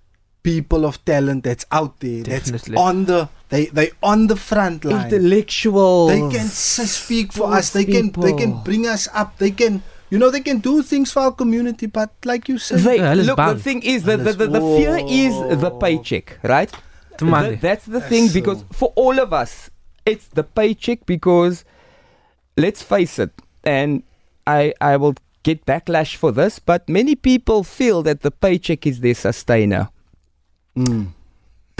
people 0.43 0.85
of 0.85 1.03
talent 1.03 1.43
that's 1.45 1.65
out 1.71 1.99
there. 1.99 2.21
Definitely. 2.23 2.75
That's 2.75 2.81
on 2.81 3.05
the 3.05 3.29
they 3.49 3.65
they 3.67 3.91
on 4.01 4.27
the 4.27 4.35
front 4.35 4.85
line. 4.85 5.05
Intellectual. 5.05 6.07
They 6.07 6.21
can 6.37 6.47
speak 6.47 7.33
for 7.33 7.51
us. 7.53 7.71
They 7.71 7.85
can 7.85 8.11
they 8.11 8.33
can 8.33 8.61
bring 8.63 8.85
us 8.87 9.07
up. 9.13 9.37
They 9.37 9.51
can 9.51 9.81
you 10.09 10.17
know 10.17 10.29
they 10.29 10.41
can 10.41 10.59
do 10.59 10.81
things 10.81 11.11
for 11.11 11.21
our 11.21 11.31
community. 11.31 11.85
But 11.87 12.11
like 12.25 12.47
you 12.49 12.57
said, 12.57 12.79
They, 12.79 12.97
Yeah, 12.97 13.13
hulle 13.13 13.19
is 13.19 13.27
look, 13.27 13.37
the 13.37 13.59
thing 13.59 13.81
is, 13.83 14.03
the, 14.03 14.17
the, 14.17 14.33
the, 14.33 14.47
the 14.47 14.61
fear 14.77 14.97
is 15.05 15.33
the 15.61 15.71
Oh. 15.71 15.77
paycheck, 15.79 16.39
right? 16.43 16.71
The 17.17 17.25
money. 17.25 17.55
That's 17.55 17.85
the 17.85 17.99
That's 17.99 18.09
thing 18.09 18.27
so- 18.29 18.33
because 18.33 18.63
for 18.71 18.93
all 18.95 19.19
of 19.19 19.33
us, 19.33 19.69
it's 20.05 20.27
the 20.29 20.43
paycheck 20.43 21.05
because 21.05 21.65
let's 22.57 22.81
face 22.81 23.19
it, 23.19 23.31
and 23.63 24.03
I 24.47 24.73
I 24.81 24.97
will 24.97 25.15
get 25.43 25.65
backlash 25.65 26.15
for 26.15 26.31
this, 26.31 26.59
but 26.59 26.87
many 26.89 27.15
people 27.15 27.63
feel 27.63 28.03
that 28.03 28.21
the 28.21 28.31
paycheck 28.31 28.85
is 28.87 28.99
their 28.99 29.15
sustainer. 29.15 29.89
Mm. 30.77 31.13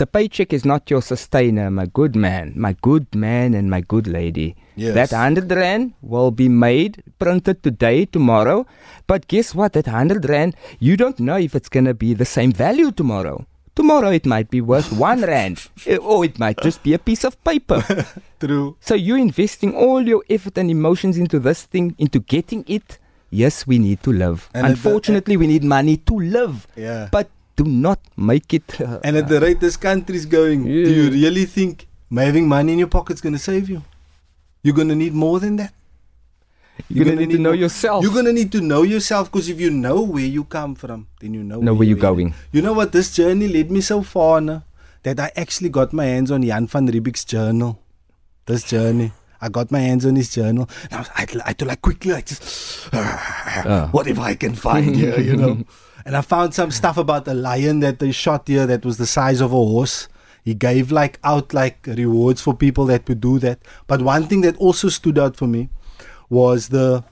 The 0.00 0.06
paycheck 0.06 0.54
is 0.54 0.64
not 0.64 0.90
your 0.90 1.02
sustainer, 1.02 1.70
my 1.70 1.84
good 1.84 2.16
man, 2.16 2.54
my 2.56 2.72
good 2.80 3.14
man, 3.14 3.52
and 3.52 3.68
my 3.68 3.82
good 3.82 4.06
lady. 4.06 4.56
Yes. 4.74 4.94
That 4.94 5.12
100 5.12 5.52
Rand 5.52 5.92
will 6.00 6.30
be 6.30 6.48
made, 6.48 7.02
printed 7.18 7.62
today, 7.62 8.06
tomorrow. 8.06 8.66
But 9.06 9.28
guess 9.28 9.54
what? 9.54 9.74
That 9.74 9.88
100 9.88 10.26
Rand, 10.26 10.56
you 10.78 10.96
don't 10.96 11.20
know 11.20 11.36
if 11.36 11.54
it's 11.54 11.68
going 11.68 11.84
to 11.84 11.92
be 11.92 12.14
the 12.14 12.24
same 12.24 12.50
value 12.50 12.92
tomorrow. 12.92 13.44
Tomorrow 13.76 14.08
it 14.12 14.24
might 14.24 14.48
be 14.48 14.62
worth 14.62 14.90
1 15.04 15.20
Rand, 15.20 15.68
eh, 15.84 15.98
or 15.98 16.24
it 16.24 16.38
might 16.38 16.58
just 16.62 16.82
be 16.82 16.94
a 16.94 16.98
piece 16.98 17.22
of 17.24 17.36
paper. 17.44 17.84
True. 18.40 18.78
so 18.80 18.94
you're 18.94 19.18
investing 19.18 19.74
all 19.74 20.00
your 20.00 20.24
effort 20.30 20.56
and 20.56 20.70
emotions 20.70 21.18
into 21.18 21.38
this 21.38 21.64
thing, 21.64 21.94
into 21.98 22.20
getting 22.20 22.64
it. 22.66 22.98
Yes, 23.28 23.66
we 23.66 23.78
need 23.78 24.02
to 24.04 24.14
live. 24.14 24.48
And 24.54 24.66
Unfortunately, 24.66 25.36
we 25.36 25.46
need 25.46 25.62
money 25.62 25.98
to 25.98 26.18
live. 26.18 26.66
Yeah. 26.74 27.10
But 27.12 27.28
do 27.60 27.70
not 27.70 28.00
make 28.16 28.54
it. 28.54 28.80
and 29.04 29.16
at 29.16 29.28
the 29.28 29.40
rate 29.40 29.60
this 29.60 29.76
country's 29.76 30.26
going, 30.26 30.64
do 30.64 30.90
you 30.98 31.10
really 31.10 31.44
think 31.44 31.86
having 32.14 32.48
money 32.48 32.72
in 32.74 32.78
your 32.78 32.88
pocket's 32.88 33.20
going 33.20 33.34
to 33.34 33.44
save 33.50 33.68
you? 33.68 33.82
You're 34.62 34.74
going 34.74 34.88
to 34.88 34.94
need 34.94 35.12
more 35.14 35.40
than 35.40 35.56
that. 35.56 35.72
you're 36.88 37.04
going 37.04 37.18
to 37.18 37.24
gonna 37.24 37.26
need 37.26 37.36
to 37.36 37.42
know 37.42 37.50
more- 37.50 37.62
yourself. 37.64 38.02
You're 38.04 38.12
going 38.12 38.24
to 38.26 38.32
need 38.32 38.52
to 38.52 38.60
know 38.60 38.82
yourself 38.82 39.30
because 39.30 39.48
if 39.48 39.60
you 39.60 39.70
know 39.70 40.00
where 40.00 40.24
you 40.36 40.44
come 40.44 40.74
from, 40.74 41.06
then 41.20 41.34
you 41.34 41.42
know, 41.42 41.60
know 41.60 41.74
where 41.74 41.86
you're 41.88 41.98
going. 42.10 42.34
You 42.52 42.62
know 42.62 42.72
what? 42.72 42.92
This 42.92 43.14
journey 43.14 43.48
led 43.48 43.70
me 43.70 43.80
so 43.80 44.02
far 44.02 44.40
now 44.40 44.64
that 45.02 45.20
I 45.20 45.30
actually 45.36 45.68
got 45.68 45.92
my 45.92 46.04
hands 46.06 46.30
on 46.30 46.42
Jan 46.42 46.66
van 46.66 46.88
Riebeeck's 46.88 47.24
journal. 47.24 47.78
This 48.46 48.64
journey. 48.64 49.12
I 49.42 49.48
got 49.48 49.70
my 49.70 49.80
hands 49.80 50.04
on 50.04 50.16
his 50.16 50.28
journal. 50.34 50.68
And 50.84 50.94
I, 50.94 50.98
was, 50.98 51.08
I, 51.16 51.20
had 51.20 51.28
to- 51.30 51.44
I 51.44 51.48
had 51.48 51.62
like 51.62 51.82
quickly 51.82 52.12
like 52.12 52.26
just, 52.26 52.88
Uh. 52.94 53.88
whatever 53.88 54.22
I 54.22 54.34
can 54.34 54.54
find 54.54 54.94
here, 54.96 55.18
you 55.20 55.36
know. 55.36 55.64
And 56.04 56.16
I 56.16 56.20
found 56.20 56.54
some 56.54 56.70
stuff 56.70 56.96
about 56.96 57.28
a 57.28 57.34
lion 57.34 57.80
that 57.80 57.98
they 57.98 58.12
shot 58.12 58.48
here 58.48 58.66
that 58.66 58.84
was 58.84 58.96
the 58.98 59.06
size 59.06 59.40
of 59.40 59.52
a 59.52 59.56
horse. 59.56 60.08
He 60.44 60.54
gave 60.54 60.90
like 60.90 61.18
out 61.22 61.52
like 61.52 61.86
rewards 61.86 62.40
for 62.40 62.54
people 62.54 62.86
that 62.86 63.08
would 63.08 63.20
do 63.20 63.38
that. 63.40 63.60
But 63.86 64.02
one 64.02 64.26
thing 64.26 64.40
that 64.42 64.56
also 64.56 64.88
stood 64.88 65.18
out 65.18 65.36
for 65.36 65.46
me 65.46 65.68
was 66.28 66.68
the 66.68 67.04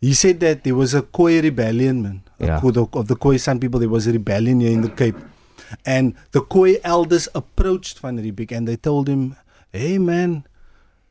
he 0.00 0.12
said 0.12 0.40
that 0.40 0.64
there 0.64 0.74
was 0.74 0.92
a 0.94 1.02
Khoi 1.02 1.40
rebellion, 1.40 2.02
man. 2.02 2.22
Yeah. 2.38 2.60
Of 2.62 2.74
the, 2.74 2.86
of 2.92 3.08
the 3.08 3.16
Khoi 3.16 3.38
San 3.38 3.58
people, 3.58 3.80
there 3.80 3.88
was 3.88 4.06
a 4.06 4.12
rebellion 4.12 4.60
here 4.60 4.70
in 4.70 4.82
the 4.82 4.90
Cape. 4.90 5.16
And 5.86 6.14
the 6.32 6.42
Khoi 6.42 6.76
elders 6.84 7.28
approached 7.34 8.00
Van 8.00 8.18
Riebeeck 8.18 8.52
and 8.52 8.68
they 8.68 8.76
told 8.76 9.08
him, 9.08 9.36
Hey 9.72 9.98
man, 9.98 10.46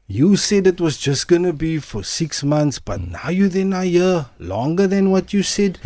you 0.08 0.36
said 0.36 0.68
it 0.68 0.80
was 0.80 0.98
just 0.98 1.28
gonna 1.28 1.54
be 1.54 1.80
for 1.80 2.04
six 2.04 2.44
months, 2.44 2.80
but 2.80 3.02
now 3.02 3.30
you 3.30 3.50
then 3.50 3.74
are 3.74 3.84
here 3.84 4.28
longer 4.40 4.88
than 4.88 5.12
what 5.12 5.34
you 5.34 5.44
said, 5.44 5.80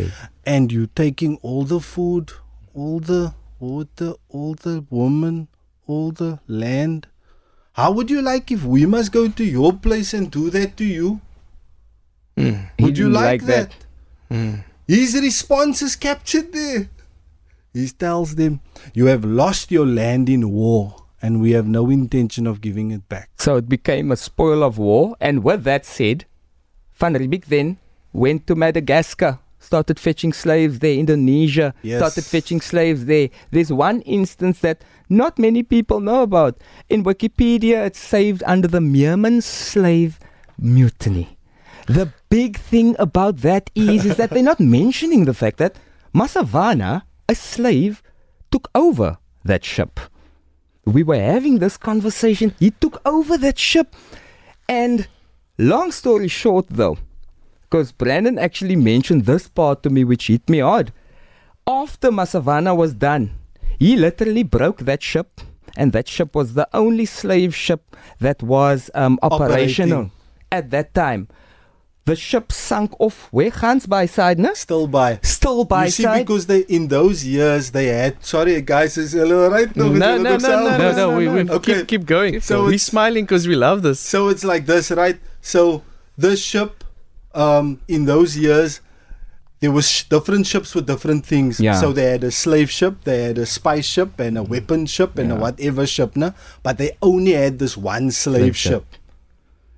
and 0.44 0.70
you're 0.70 0.94
taking 0.94 1.38
all 1.42 1.64
the 1.64 1.80
food, 1.80 2.32
all 2.74 3.00
the 3.00 3.34
water, 3.58 4.14
all 4.28 4.54
the 4.54 4.84
woman, 4.90 5.48
all 5.86 6.12
the 6.12 6.38
land. 6.46 7.06
How 7.72 7.92
would 7.92 8.10
you 8.10 8.20
like 8.20 8.50
if 8.50 8.64
we 8.64 8.86
must 8.86 9.12
go 9.12 9.28
to 9.28 9.44
your 9.44 9.72
place 9.72 10.12
and 10.12 10.30
do 10.30 10.50
that 10.50 10.76
to 10.78 10.84
you? 10.84 11.20
He 12.36 12.58
Would 12.78 12.98
you 12.98 13.04
didn't 13.04 13.12
like, 13.12 13.42
that? 13.44 13.74
Mm. 14.30 14.64
His 14.86 15.14
response 15.14 15.82
is 15.82 15.96
captured 15.96 16.52
there. 16.52 16.88
He 17.72 17.88
tells 17.88 18.34
them, 18.34 18.60
You 18.94 19.06
have 19.06 19.24
lost 19.24 19.70
your 19.70 19.86
land 19.86 20.28
in 20.28 20.50
war, 20.50 20.99
and 21.22 21.40
we 21.40 21.52
have 21.52 21.66
no 21.66 21.90
intention 21.90 22.46
of 22.46 22.60
giving 22.60 22.90
it 22.90 23.08
back. 23.08 23.30
So 23.38 23.56
it 23.56 23.68
became 23.68 24.10
a 24.10 24.16
spoil 24.16 24.62
of 24.62 24.78
war. 24.78 25.16
And 25.20 25.42
with 25.44 25.64
that 25.64 25.84
said, 25.84 26.24
Van 26.94 27.14
Riebeeck 27.14 27.46
then 27.46 27.78
went 28.12 28.46
to 28.46 28.54
Madagascar, 28.54 29.38
started 29.58 30.00
fetching 30.00 30.32
slaves 30.32 30.78
there. 30.78 30.94
Indonesia 30.94 31.74
Yes. 31.82 31.98
started 32.00 32.24
fetching 32.24 32.60
slaves 32.60 33.04
there. 33.04 33.28
There's 33.50 33.72
one 33.72 34.00
instance 34.02 34.60
that 34.60 34.82
not 35.08 35.38
many 35.38 35.62
people 35.62 36.00
know 36.00 36.22
about. 36.22 36.56
In 36.88 37.04
Wikipedia, 37.04 37.84
it's 37.86 37.98
saved 37.98 38.42
under 38.46 38.68
the 38.68 38.80
Meermin 38.80 39.42
slave 39.42 40.18
mutiny. 40.58 41.36
The 41.86 42.12
big 42.28 42.56
thing 42.58 42.94
about 42.98 43.38
that 43.38 43.70
is, 43.74 44.04
is 44.06 44.16
that 44.16 44.30
they're 44.30 44.42
not 44.42 44.60
mentioning 44.60 45.24
the 45.24 45.34
fact 45.34 45.56
that 45.58 45.76
Massavana, 46.14 47.02
a 47.28 47.34
slave, 47.34 48.02
took 48.50 48.68
over 48.74 49.18
that 49.44 49.64
ship. 49.64 49.98
We 50.84 51.02
were 51.02 51.20
having 51.20 51.58
this 51.58 51.76
conversation. 51.76 52.54
He 52.58 52.70
took 52.70 53.00
over 53.04 53.36
that 53.38 53.58
ship. 53.58 53.94
And 54.68 55.08
long 55.58 55.92
story 55.92 56.28
short, 56.28 56.66
though, 56.68 56.98
because 57.62 57.92
Brandon 57.92 58.38
actually 58.38 58.76
mentioned 58.76 59.26
this 59.26 59.48
part 59.48 59.82
to 59.82 59.90
me, 59.90 60.04
which 60.04 60.28
hit 60.28 60.48
me 60.48 60.58
hard. 60.58 60.92
After 61.66 62.10
Massavana 62.10 62.76
was 62.76 62.94
done, 62.94 63.32
he 63.78 63.96
literally 63.96 64.42
broke 64.42 64.80
that 64.80 65.02
ship, 65.02 65.40
and 65.76 65.92
that 65.92 66.08
ship 66.08 66.34
was 66.34 66.54
the 66.54 66.68
only 66.72 67.04
slave 67.04 67.54
ship 67.54 67.96
that 68.20 68.42
was 68.42 68.90
um, 68.94 69.18
operational 69.22 69.98
Operating. 69.98 70.12
at 70.50 70.70
that 70.70 70.94
time. 70.94 71.28
The 72.10 72.16
ship 72.16 72.50
sunk 72.50 72.90
off 72.98 73.28
where 73.30 73.50
Hans 73.50 73.86
by 73.86 74.06
side, 74.06 74.40
no? 74.40 74.52
Still 74.54 74.88
by. 74.88 75.20
Still 75.22 75.62
by 75.64 75.82
side. 75.82 75.86
you 75.86 75.90
see, 75.92 76.02
side. 76.02 76.26
because 76.26 76.46
they 76.46 76.60
in 76.62 76.88
those 76.88 77.24
years 77.24 77.70
they 77.70 77.86
had. 77.86 78.12
Sorry, 78.24 78.60
guys, 78.62 78.98
is 78.98 79.12
hello 79.12 79.48
right? 79.48 79.70
No, 79.76 79.86
no, 79.92 80.18
no, 80.18 80.36
no, 80.36 80.76
no, 80.76 80.92
no, 81.00 81.16
we, 81.16 81.28
we 81.28 81.48
Okay. 81.48 81.74
keep, 81.78 81.86
keep 81.86 82.04
going. 82.06 82.40
So 82.40 82.48
So 82.54 82.64
we're 82.66 82.78
smiling 82.78 83.24
because 83.26 83.46
we 83.46 83.54
love 83.54 83.82
this. 83.82 84.00
So 84.00 84.28
it's 84.28 84.42
like 84.42 84.66
this, 84.66 84.90
right? 84.90 85.18
So 85.40 85.84
this 86.18 86.42
ship, 86.42 86.82
um, 87.32 87.78
in 87.86 88.06
those 88.06 88.36
years, 88.36 88.80
there 89.60 89.70
was 89.70 89.86
sh- 89.88 90.04
different 90.14 90.48
ships 90.48 90.74
with 90.74 90.86
different 90.88 91.24
things. 91.24 91.60
Yeah. 91.60 91.74
So 91.74 91.92
they 91.92 92.06
had 92.10 92.24
a 92.24 92.32
slave 92.32 92.72
ship, 92.72 92.94
they 93.04 93.22
had 93.28 93.38
a 93.38 93.46
spy 93.46 93.82
ship, 93.82 94.18
and 94.18 94.36
a 94.36 94.42
weapon 94.42 94.86
ship, 94.86 95.16
and 95.16 95.30
a 95.30 95.36
whatever 95.36 95.86
ship, 95.86 96.16
no? 96.16 96.34
But 96.64 96.78
they 96.78 96.90
only 97.02 97.34
had 97.34 97.60
this 97.60 97.76
one 97.76 98.10
slave, 98.10 98.40
Slave 98.42 98.56
ship. 98.56 98.72
ship. 98.90 98.99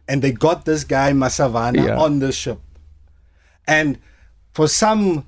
And 0.09 0.21
they 0.23 0.33
got 0.33 0.65
this 0.65 0.85
guy 0.85 1.13
Massavana 1.13 1.87
Yeah. 1.87 1.99
on 1.99 2.19
the 2.19 2.33
ship, 2.33 2.59
and 3.67 3.99
for 4.53 4.67
some 4.69 5.25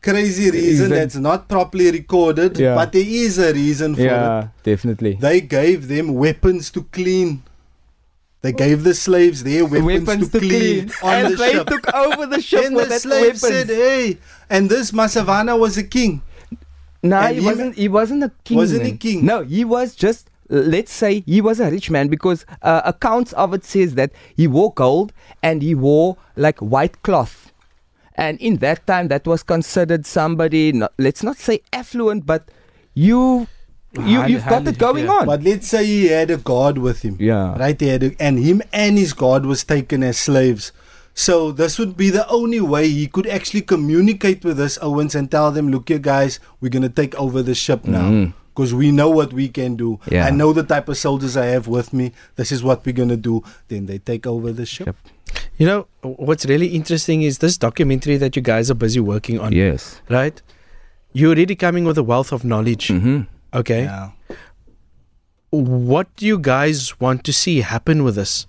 crazy 0.00 0.50
reason 0.50 0.90
Reason. 0.90 0.90
that's 0.90 1.16
not 1.16 1.48
properly 1.48 1.90
recorded, 1.90 2.58
Yeah. 2.58 2.74
but 2.74 2.92
there 2.92 3.04
is 3.06 3.38
a 3.38 3.52
reason 3.52 3.94
for 3.94 4.00
it 4.02 4.04
yeah, 4.06 4.48
definitely. 4.62 5.18
they 5.20 5.40
gave 5.40 5.88
them 5.88 6.14
weapons 6.14 6.70
to 6.70 6.82
clean. 6.92 7.42
They 8.42 8.52
gave 8.52 8.82
the 8.82 8.94
slaves 8.94 9.44
their 9.44 9.64
weapons, 9.64 10.30
to, 10.30 10.38
clean, 10.40 10.90
on 11.02 11.14
and 11.14 11.32
the 11.32 11.36
they 11.36 11.52
ship. 11.52 11.66
took 11.68 11.94
over 11.94 12.26
the 12.26 12.40
ship 12.42 12.62
Then 12.62 12.74
with 12.74 12.84
the 12.84 12.90
that 12.94 13.02
slaves 13.02 13.40
weapons. 13.42 13.58
said, 13.60 13.68
"Hey," 13.68 14.18
and 14.50 14.68
this 14.68 14.90
Massavana 14.90 15.56
was 15.56 15.76
a 15.78 15.84
king. 15.84 16.22
No, 17.04 17.18
And 17.18 17.34
he 17.36 17.38
him- 17.38 17.44
wasn't. 17.44 17.74
He 17.76 17.88
wasn't 17.88 18.24
a 18.24 18.32
king. 18.44 18.56
Wasn't 18.56 18.82
he 18.84 18.92
king? 18.96 19.24
No, 19.24 19.42
he 19.44 19.64
was 19.64 19.94
just. 19.94 20.28
Let's 20.48 20.92
say 20.92 21.20
he 21.26 21.40
was 21.40 21.60
a 21.60 21.70
rich 21.70 21.90
man 21.90 22.08
because 22.08 22.44
uh, 22.62 22.82
accounts 22.84 23.32
of 23.34 23.54
it 23.54 23.64
says 23.64 23.94
that 23.94 24.12
he 24.36 24.46
wore 24.46 24.72
gold 24.74 25.12
and 25.42 25.62
he 25.62 25.74
wore 25.74 26.16
like 26.36 26.58
white 26.58 27.02
cloth, 27.02 27.52
and 28.16 28.38
in 28.40 28.56
that 28.58 28.86
time 28.86 29.08
that 29.08 29.26
was 29.26 29.42
considered 29.42 30.04
somebody. 30.06 30.72
Not, 30.72 30.92
let's 30.98 31.22
not 31.22 31.36
say 31.38 31.60
affluent, 31.72 32.26
but 32.26 32.50
you 32.94 33.46
you, 33.94 34.24
you've 34.26 34.46
got 34.46 34.66
it 34.66 34.78
going 34.78 35.04
yeah. 35.04 35.12
on. 35.12 35.26
But 35.26 35.42
let's 35.42 35.68
say 35.68 35.84
he 35.84 36.06
had 36.08 36.30
a 36.30 36.36
god 36.38 36.78
with 36.78 37.02
him. 37.02 37.16
yeah, 37.20 37.56
Right, 37.58 37.78
he 37.78 37.88
had 37.88 38.02
a, 38.02 38.16
and 38.18 38.38
him 38.38 38.62
and 38.72 38.98
his 38.98 39.12
god 39.12 39.44
was 39.46 39.64
taken 39.64 40.02
as 40.02 40.18
slaves. 40.18 40.72
So 41.14 41.52
this 41.52 41.78
would 41.78 41.94
be 41.96 42.08
the 42.08 42.26
only 42.28 42.60
way 42.60 42.88
he 42.88 43.06
could 43.06 43.26
actually 43.26 43.60
communicate 43.60 44.44
with 44.46 44.58
us 44.58 44.78
Owens 44.80 45.14
and 45.14 45.30
tell 45.30 45.50
them, 45.50 45.70
"Look, 45.70 45.90
you 45.90 45.98
guys, 45.98 46.40
we're 46.60 46.70
gonna 46.70 46.88
take 46.88 47.14
over 47.16 47.42
the 47.42 47.54
ship 47.54 47.84
now." 47.84 48.08
Mhm. 48.10 48.32
Because 48.54 48.74
we 48.74 48.92
know 48.92 49.08
what 49.08 49.32
we 49.32 49.48
can 49.48 49.76
do. 49.76 49.98
Yeah. 50.10 50.26
I 50.26 50.30
know 50.30 50.52
the 50.52 50.62
type 50.62 50.88
of 50.88 50.98
soldiers 50.98 51.36
I 51.36 51.46
have 51.46 51.68
with 51.68 51.92
me. 51.92 52.12
This 52.36 52.52
is 52.52 52.62
what 52.62 52.84
we're 52.84 52.92
gonna 52.92 53.16
do. 53.16 53.42
Then 53.68 53.86
they 53.86 53.98
take 53.98 54.26
over 54.26 54.52
the 54.52 54.66
ship. 54.66 54.86
Yep. 54.86 54.96
You 55.56 55.66
know, 55.66 55.86
what's 56.02 56.44
really 56.46 56.68
interesting 56.68 57.22
is 57.22 57.38
this 57.38 57.56
documentary 57.56 58.16
that 58.18 58.36
you 58.36 58.42
guys 58.42 58.70
are 58.70 58.74
busy 58.74 59.00
working 59.00 59.38
on, 59.40 59.52
yes. 59.52 60.00
right? 60.08 60.40
You're 61.12 61.30
already 61.30 61.54
coming 61.54 61.84
with 61.84 61.96
a 61.96 62.02
wealth 62.02 62.32
of 62.32 62.44
knowledge, 62.44 62.88
hmm 62.88 63.22
okay? 63.54 63.84
Yeah. 63.84 64.10
What 65.50 66.14
do 66.16 66.26
you 66.26 66.38
guys 66.38 66.98
want 67.00 67.24
to 67.24 67.32
see 67.32 67.60
happen 67.60 68.04
with 68.04 68.16
this? 68.16 68.46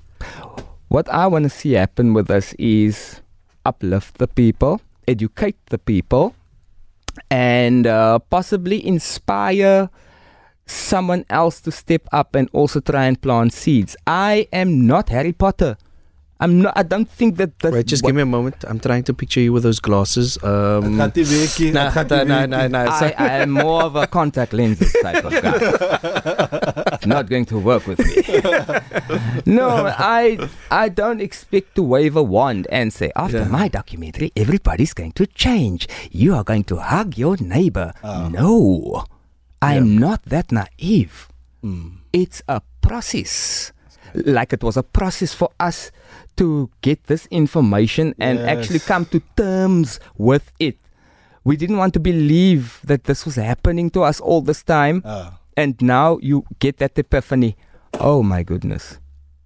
What 0.88 1.10
I 1.10 1.28
want 1.28 1.44
to 1.44 1.50
see 1.50 1.74
happen 1.74 2.14
with 2.14 2.32
us 2.32 2.54
is 2.58 3.22
uplift 3.66 4.18
the 4.18 4.28
people, 4.28 4.80
educate 5.08 5.58
the 5.68 5.78
people, 5.78 6.36
and 7.30 7.88
uh, 7.88 8.20
possibly 8.20 8.86
inspire 8.86 9.90
someone 10.66 11.26
else 11.30 11.62
to 11.62 11.72
step 11.72 12.08
up 12.12 12.36
and 12.36 12.50
also 12.54 12.80
try 12.80 13.06
and 13.06 13.22
plant 13.22 13.54
seeds. 13.54 13.96
I 14.08 14.48
am 14.54 14.88
not 14.88 15.10
Harry 15.10 15.34
Potter. 15.34 15.78
I'm 16.44 16.62
not. 16.62 16.74
I 16.76 16.84
don't 16.84 17.10
think 17.18 17.38
that. 17.38 17.58
That's 17.60 17.74
Wait, 17.76 17.88
just 17.88 18.04
what- 18.04 18.10
give 18.10 18.16
me 18.16 18.22
a 18.22 18.26
moment. 18.26 18.56
I'm 18.68 18.80
trying 18.80 19.04
to 19.04 19.14
picture 19.14 19.40
you 19.40 19.54
with 19.54 19.64
those 19.64 19.80
glasses. 19.80 20.38
Um, 20.44 20.84
Het 20.84 20.94
gaat 21.00 21.14
die 21.14 21.26
weekie, 21.26 21.72
nah, 21.76 21.84
het 21.84 21.92
gaat 21.94 22.10
die 22.10 22.24
nah, 22.26 22.46
nah, 22.46 22.68
nah, 22.68 23.02
I, 23.02 23.14
I 23.18 23.30
am 23.42 23.50
more 23.52 23.84
of 23.86 23.96
a 23.96 24.06
contact 24.08 24.52
lenses 24.52 24.92
type 25.02 25.24
of 25.26 25.32
guy. 25.32 27.08
Not 27.14 27.30
going 27.30 27.46
to 27.46 27.58
work 27.60 27.88
with 27.88 28.00
me. 28.00 28.24
no, 29.56 29.70
I 29.98 30.38
I 30.72 30.90
don't 30.90 31.22
expect 31.22 31.76
to 31.76 31.84
wave 31.84 32.16
a 32.16 32.24
wand 32.24 32.68
and 32.72 32.92
say 32.94 33.12
after 33.16 33.40
Yeah. 33.44 33.52
my 33.52 33.68
documentary 33.68 34.32
everybody's 34.36 34.94
going 34.94 35.12
to 35.14 35.26
change. 35.28 35.88
You 36.12 36.36
are 36.36 36.44
going 36.44 36.64
to 36.66 36.78
hug 36.78 37.18
your 37.18 37.38
neighbor. 37.40 37.94
Oh. 38.04 38.28
No, 38.30 39.04
I 39.62 39.76
am 39.76 39.98
not 40.00 40.24
that 40.30 40.52
naive. 40.52 41.28
Mm. 41.64 42.04
It's 42.12 42.42
a 42.48 42.62
process. 42.82 43.72
Like 44.14 44.54
it 44.54 44.64
was 44.64 44.78
a 44.78 44.84
process 44.84 45.34
for 45.34 45.50
us 45.60 45.92
to 46.38 46.70
get 46.82 47.06
this 47.06 47.28
information 47.28 48.14
and 48.20 48.40
actually 48.40 48.80
come 48.80 49.06
to 49.06 49.22
terms 49.36 50.00
with 50.18 50.52
it. 50.60 50.78
We 51.44 51.58
didn't 51.58 51.78
want 51.78 51.94
to 51.94 52.00
believe 52.00 52.80
that 52.84 53.04
this 53.04 53.26
was 53.26 53.36
happening 53.36 53.90
to 53.92 54.04
us 54.04 54.20
all 54.20 54.42
this 54.42 54.64
time. 54.64 55.02
Ah. 55.06 55.40
And 55.58 55.80
now 55.82 56.18
you 56.22 56.46
get 56.60 56.78
that 56.78 56.98
epiphany. 56.98 57.56
Oh 58.00 58.24
my 58.24 58.44
goodness. 58.44 58.98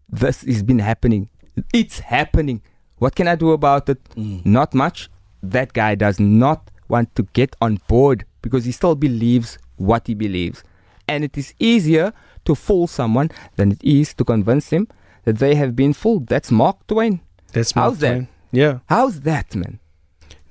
This 0.10 0.44
has 0.44 0.64
been 0.64 0.80
happening. 0.80 1.30
It's 1.74 2.00
happening. 2.00 2.62
What 2.98 3.16
can 3.16 3.28
I 3.28 3.36
do 3.36 3.52
about 3.52 3.90
it? 3.90 4.04
Mm. 4.16 4.46
Not 4.46 4.74
much. 4.74 5.10
That 5.44 5.74
guy 5.74 5.96
does 5.96 6.20
not 6.20 6.72
want 6.88 7.14
to 7.16 7.24
get 7.34 7.56
on 7.62 7.80
board 7.88 8.26
because 8.42 8.66
he 8.66 8.72
still 8.72 8.96
believes 8.96 9.58
what 9.76 10.08
he 10.08 10.14
believes. 10.14 10.64
And 11.08 11.24
it 11.24 11.38
is 11.38 11.54
easier 11.60 12.14
to 12.46 12.56
fool 12.56 12.88
someone 12.88 13.30
than 13.56 13.72
it 13.72 13.84
is 13.84 14.14
to 14.16 14.24
convince 14.24 14.70
them 14.70 14.88
that 15.26 15.38
they 15.40 15.56
have 15.56 15.76
been 15.76 15.94
fooled. 15.94 16.28
That's 16.28 16.52
Mark 16.52 16.86
Twain. 16.88 17.22
That's 17.54 17.72
How's 17.72 17.84
Mark 17.94 18.00
that? 18.00 18.14
Twain. 18.14 18.28
Yeah. 18.52 18.80
How's 18.90 19.22
that, 19.22 19.56
man? 19.56 19.80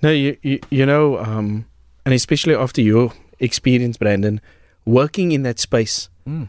No, 0.03 0.11
you, 0.11 0.37
you, 0.42 0.61
you 0.71 0.85
know, 0.87 1.19
um, 1.19 1.64
and 2.05 2.14
especially 2.14 2.55
after 2.55 2.81
your 2.83 3.12
experience, 3.40 3.97
Brandon, 3.97 4.40
working 4.85 5.33
in 5.33 5.42
that 5.42 5.59
space, 5.59 6.09
Mm. 6.27 6.49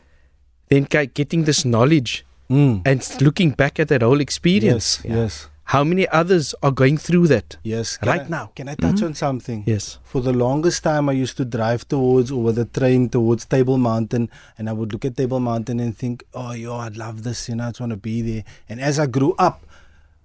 then 0.69 0.83
getting 1.13 1.43
this 1.45 1.63
knowledge 1.65 2.25
Mm. 2.49 2.81
and 2.85 3.21
looking 3.21 3.51
back 3.51 3.79
at 3.79 3.87
that 3.89 4.01
whole 4.01 4.19
experience, 4.21 5.01
Yes, 5.03 5.15
yes, 5.17 5.49
how 5.73 5.83
many 5.83 6.07
others 6.19 6.55
are 6.63 6.71
going 6.71 6.97
through 6.97 7.27
that 7.27 7.57
yes. 7.63 7.97
Right 8.09 8.21
I- 8.21 8.27
now? 8.29 8.51
Can 8.55 8.69
I 8.69 8.75
touch 8.75 8.95
Mhm. 9.01 9.05
on 9.07 9.13
something? 9.21 9.63
Yes. 9.65 9.99
For 10.03 10.21
the 10.21 10.33
longest 10.33 10.83
time, 10.83 11.09
I 11.09 11.13
used 11.13 11.35
to 11.37 11.45
drive 11.45 11.87
towards 11.87 12.31
or 12.31 12.41
with 12.41 12.57
a 12.57 12.65
train 12.79 13.09
towards 13.09 13.45
Table 13.45 13.77
Mountain, 13.77 14.29
and 14.57 14.69
I 14.69 14.73
would 14.73 14.93
look 14.93 15.03
at 15.09 15.17
Table 15.17 15.41
Mountain 15.41 15.79
and 15.81 15.97
think, 16.03 16.23
"Oh, 16.33 16.53
yo, 16.53 16.77
I'd 16.77 16.95
love 16.97 17.23
this. 17.23 17.49
You 17.49 17.55
know, 17.55 17.65
I 17.65 17.69
just 17.71 17.81
want 17.81 17.91
to 17.91 17.97
be 17.97 18.21
there." 18.21 18.43
And 18.69 18.79
as 18.79 18.97
I 18.97 19.07
grew 19.07 19.33
up, 19.37 19.65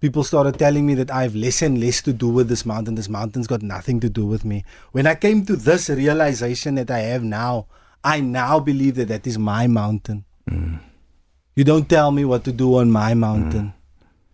people 0.01 0.25
started 0.25 0.59
telling 0.59 0.87
me 0.87 0.95
that 0.95 1.11
I 1.11 1.23
have 1.23 1.35
less 1.35 1.61
and 1.63 1.79
less 1.81 2.01
to 2.03 2.13
do 2.13 2.29
with 2.29 2.49
this 2.49 2.65
mountain. 2.67 2.95
This 2.95 3.09
mountain's 3.09 3.47
got 3.47 3.63
nothing 3.63 4.01
to 4.01 4.09
do 4.09 4.25
with 4.27 4.45
me. 4.45 4.65
When 4.93 5.07
I 5.07 5.15
came 5.27 5.45
to 5.47 5.57
this 5.57 5.89
realization 5.89 6.75
that 6.77 6.91
I 6.91 7.01
have 7.01 7.23
now, 7.25 7.67
I 8.05 8.21
now 8.21 8.59
believe 8.61 8.95
that 8.97 9.09
that 9.09 9.27
is 9.27 9.39
my 9.39 9.67
mountain. 9.67 10.25
You 11.55 11.65
don't 11.65 11.89
tell 11.89 12.11
me 12.11 12.25
what 12.25 12.45
to 12.45 12.53
do 12.53 12.77
on 12.77 12.91
my 12.91 13.15
mountain. 13.15 13.75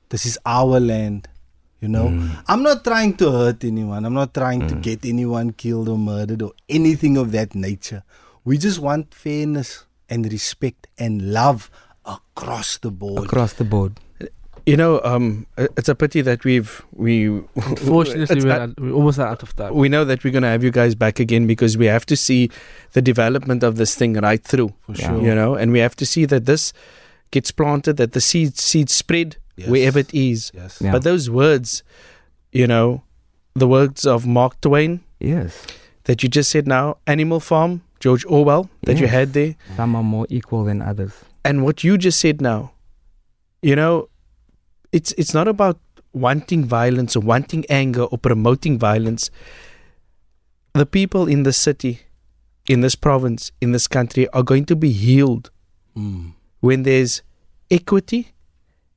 This 0.08 0.26
is 0.26 0.38
our 0.44 0.80
land. 0.80 1.28
You 1.80 1.88
know, 1.88 2.08
I'm 2.48 2.64
not 2.64 2.82
trying 2.82 3.16
to 3.18 3.30
hurt 3.30 3.62
anyone. 3.62 4.04
I'm 4.04 4.14
not 4.14 4.34
trying 4.34 4.66
to 4.66 4.74
get 4.74 5.04
anyone 5.04 5.52
killed 5.52 5.88
or 5.88 5.96
murdered 5.96 6.42
or 6.42 6.52
anything 6.68 7.16
of 7.16 7.30
that 7.32 7.54
nature. 7.54 8.02
We 8.44 8.58
just 8.58 8.80
want 8.80 9.14
fairness 9.14 9.84
and 10.08 10.30
respect 10.32 10.88
and 10.98 11.32
love 11.32 11.70
across 12.04 12.78
the 12.78 12.90
board. 12.90 13.26
Across 13.26 13.54
the 13.54 13.64
board. 13.64 14.00
You 14.66 14.76
know, 14.76 15.00
um, 15.02 15.46
it's 15.56 15.88
a 15.88 15.94
pity 15.94 16.20
that 16.20 16.44
we've 16.44 16.84
we 16.92 17.28
Unfortunately, 17.54 18.44
we're, 18.44 18.50
at, 18.50 18.80
we're 18.80 18.92
almost 18.92 19.18
out 19.18 19.42
of 19.42 19.56
time. 19.56 19.72
we 19.74 19.88
know 19.88 20.04
that 20.04 20.24
we're 20.24 20.32
going 20.32 20.42
to 20.42 20.48
have 20.48 20.62
you 20.64 20.70
guys 20.70 20.94
back 20.94 21.20
again 21.20 21.46
because 21.46 21.78
we 21.78 21.86
have 21.86 22.04
to 22.06 22.16
see 22.16 22.50
the 22.92 23.00
development 23.00 23.62
of 23.62 23.76
this 23.76 23.94
thing 23.94 24.14
right 24.14 24.42
through. 24.44 24.74
For 24.82 24.94
sure. 24.94 25.22
you 25.22 25.34
know 25.34 25.54
and 25.54 25.72
we 25.72 25.78
have 25.78 25.96
to 25.96 26.04
see 26.04 26.26
that 26.26 26.44
this 26.44 26.74
gets 27.30 27.50
planted 27.50 27.96
that 27.96 28.12
the 28.12 28.20
seeds 28.20 28.62
seeds 28.62 28.92
spread 28.92 29.36
Yes. 29.58 29.68
wherever 29.68 29.98
it 29.98 30.14
is. 30.14 30.50
Yes. 30.54 30.78
Yeah. 30.80 30.92
But 30.92 31.02
those 31.02 31.28
words, 31.28 31.82
you 32.52 32.66
know, 32.66 33.02
the 33.54 33.66
words 33.66 34.06
of 34.06 34.24
Mark 34.26 34.60
Twain 34.60 35.00
yes. 35.20 35.66
that 36.04 36.22
you 36.22 36.28
just 36.28 36.50
said 36.50 36.66
now, 36.68 36.96
Animal 37.06 37.40
Farm, 37.40 37.82
George 38.00 38.24
Orwell, 38.26 38.70
that 38.84 38.96
you 38.96 39.06
Yes. 39.06 39.10
had 39.12 39.32
there, 39.32 39.56
Some 39.76 39.96
are 39.96 40.04
more 40.04 40.26
equal 40.30 40.64
than 40.64 40.80
others. 40.80 41.12
and 41.44 41.64
what 41.64 41.82
you 41.82 41.98
just 41.98 42.20
said 42.20 42.40
now, 42.40 42.70
you 43.62 43.74
know, 43.74 44.08
it's 44.92 45.12
it's 45.18 45.34
not 45.34 45.48
about 45.48 45.78
wanting 46.14 46.64
violence 46.64 47.16
or 47.16 47.20
wanting 47.20 47.64
anger 47.68 48.04
or 48.04 48.16
promoting 48.18 48.78
violence. 48.78 49.30
The 50.74 50.86
people 50.86 51.26
in 51.26 51.42
the 51.42 51.52
city, 51.52 52.00
in 52.68 52.80
this 52.80 52.94
province, 52.94 53.50
in 53.60 53.72
this 53.72 53.88
country 53.88 54.28
are 54.28 54.42
going 54.44 54.64
to 54.66 54.76
be 54.76 54.92
healed 54.92 55.50
Mm. 55.96 56.34
when 56.60 56.84
there's 56.84 57.22
equity 57.70 58.28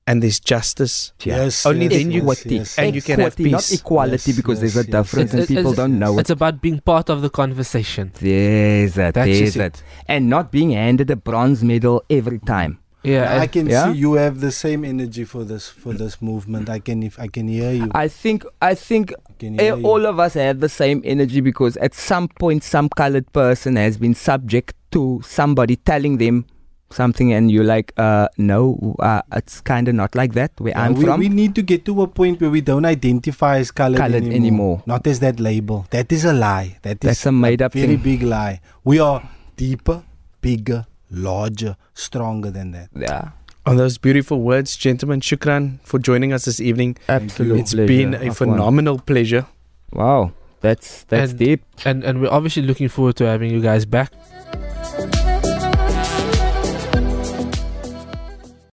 and 0.08 0.22
there's 0.24 0.40
justice. 0.40 1.14
Yes. 1.24 1.66
Only 1.66 1.86
yes, 1.88 1.94
then 1.94 2.12
you- 2.12 2.22
yes, 2.24 2.40
Equity. 2.40 2.56
yes. 2.56 2.78
And 2.80 2.96
you 2.96 3.02
can 3.02 3.20
have 3.20 3.34
Equity, 3.34 3.52
not 3.52 3.62
peace. 3.62 3.80
equality, 3.80 4.32
Yes, 4.32 4.36
because 4.38 4.60
there's 4.60 4.76
a 4.76 4.80
yes, 4.80 4.88
yes. 4.88 4.96
difference 5.04 5.34
It's- 5.34 5.40
and 5.40 5.48
people 5.58 5.72
it's- 5.72 5.76
don't 5.78 6.00
know 6.00 6.18
it. 6.18 6.22
It's 6.22 6.30
about 6.30 6.62
being 6.62 6.80
part 6.80 7.10
of 7.10 7.22
the 7.22 7.30
conversation. 7.30 8.12
There's 8.20 8.98
it. 8.98 9.14
That's 9.14 9.26
There's 9.28 9.40
just 9.40 9.58
it. 9.58 9.62
it. 9.62 9.84
And 10.08 10.30
not 10.30 10.52
being 10.52 10.72
handed 10.72 11.10
a 11.12 11.16
bronze 11.16 11.64
medal 11.64 12.04
every 12.10 12.40
time. 12.40 12.80
Yeah, 13.04 13.32
I 13.32 13.44
and- 13.44 13.52
can 13.52 13.66
Yeah? 13.68 13.92
see 13.92 13.98
you 13.98 14.14
have 14.14 14.42
the 14.42 14.52
same 14.52 14.86
energy 14.86 15.24
for 15.24 15.44
this 15.44 15.68
for 15.68 15.92
this 15.92 16.22
movement. 16.22 16.70
I 16.70 16.78
can 16.78 17.02
if 17.02 17.20
I 17.20 17.28
can 17.28 17.48
hear 17.48 17.72
you. 17.72 17.90
I 17.96 18.08
think 18.08 18.46
I 18.62 18.76
think 18.76 19.12
I 19.28 19.34
can 19.40 19.60
eh, 19.60 19.74
you. 19.74 19.82
all 19.84 20.06
of 20.06 20.20
us 20.20 20.36
have 20.36 20.60
the 20.60 20.70
same 20.70 21.02
energy 21.04 21.42
because 21.42 21.78
at 21.78 21.96
some 21.96 22.28
point 22.28 22.64
some 22.64 22.90
colored 22.90 23.32
person 23.34 23.76
has 23.76 23.98
been 23.98 24.14
subject 24.14 24.76
to 24.92 25.20
somebody 25.26 25.78
telling 25.78 26.18
them 26.18 26.46
something 26.94 27.34
and 27.34 27.50
you're 27.52 27.64
like 27.64 27.94
uh 27.98 28.28
no 28.38 28.96
uh, 29.00 29.22
it's 29.34 29.62
kind 29.62 29.88
of 29.88 29.96
not 29.96 30.14
like 30.16 30.34
that 30.34 30.52
where 30.60 30.72
Yeah, 30.76 30.84
I'm 30.84 30.94
we, 30.96 31.06
from 31.06 31.20
we 31.20 31.30
need 31.30 31.56
to 31.56 31.62
get 31.62 31.86
to 31.86 32.02
a 32.02 32.08
point 32.08 32.42
where 32.42 32.50
we 32.50 32.62
don't 32.62 32.86
identify 32.86 33.58
as 33.58 33.72
colored, 33.72 33.98
Coloured 33.98 34.24
anymore. 34.24 34.36
anymore. 34.38 34.84
Not 34.86 35.08
as 35.08 35.20
that 35.20 35.40
label. 35.40 35.86
That 35.92 36.12
is 36.12 36.26
a 36.26 36.34
lie. 36.34 36.78
That 36.84 37.04
is 37.04 37.08
that's 37.08 37.26
a 37.26 37.32
made 37.32 37.62
up 37.62 37.74
very 37.74 37.88
thing 37.88 37.98
big 38.04 38.24
lie. 38.24 38.62
We 38.84 39.00
are 39.00 39.22
deeper, 39.58 40.04
bigger, 40.42 40.86
larger, 41.10 41.76
stronger 41.94 42.52
than 42.52 42.72
that. 42.72 42.90
yeah 42.96 43.30
On 43.66 43.78
those 43.78 43.98
beautiful 44.00 44.42
words, 44.42 44.76
gentlemen, 44.76 45.20
shukran 45.22 45.80
for 45.84 46.00
joining 46.00 46.34
us 46.34 46.46
this 46.46 46.60
evening. 46.60 46.98
Absolutely. 47.08 47.60
It's 47.62 47.74
pleasure, 47.74 47.88
been 47.88 48.14
a 48.16 48.20
Afwan. 48.20 48.36
phenomenal 48.38 48.98
pleasure. 49.00 49.46
wow 49.94 50.32
that's 50.62 51.04
that's 51.12 51.32
And- 51.32 51.40
deep 51.40 51.62
and 51.86 52.04
and 52.04 52.22
we're 52.22 52.30
obviously 52.38 52.62
looking 52.64 52.90
forward 52.90 53.16
to 53.18 53.26
having 53.26 53.50
you 53.52 53.62
guys 53.62 53.86
back. 53.86 54.10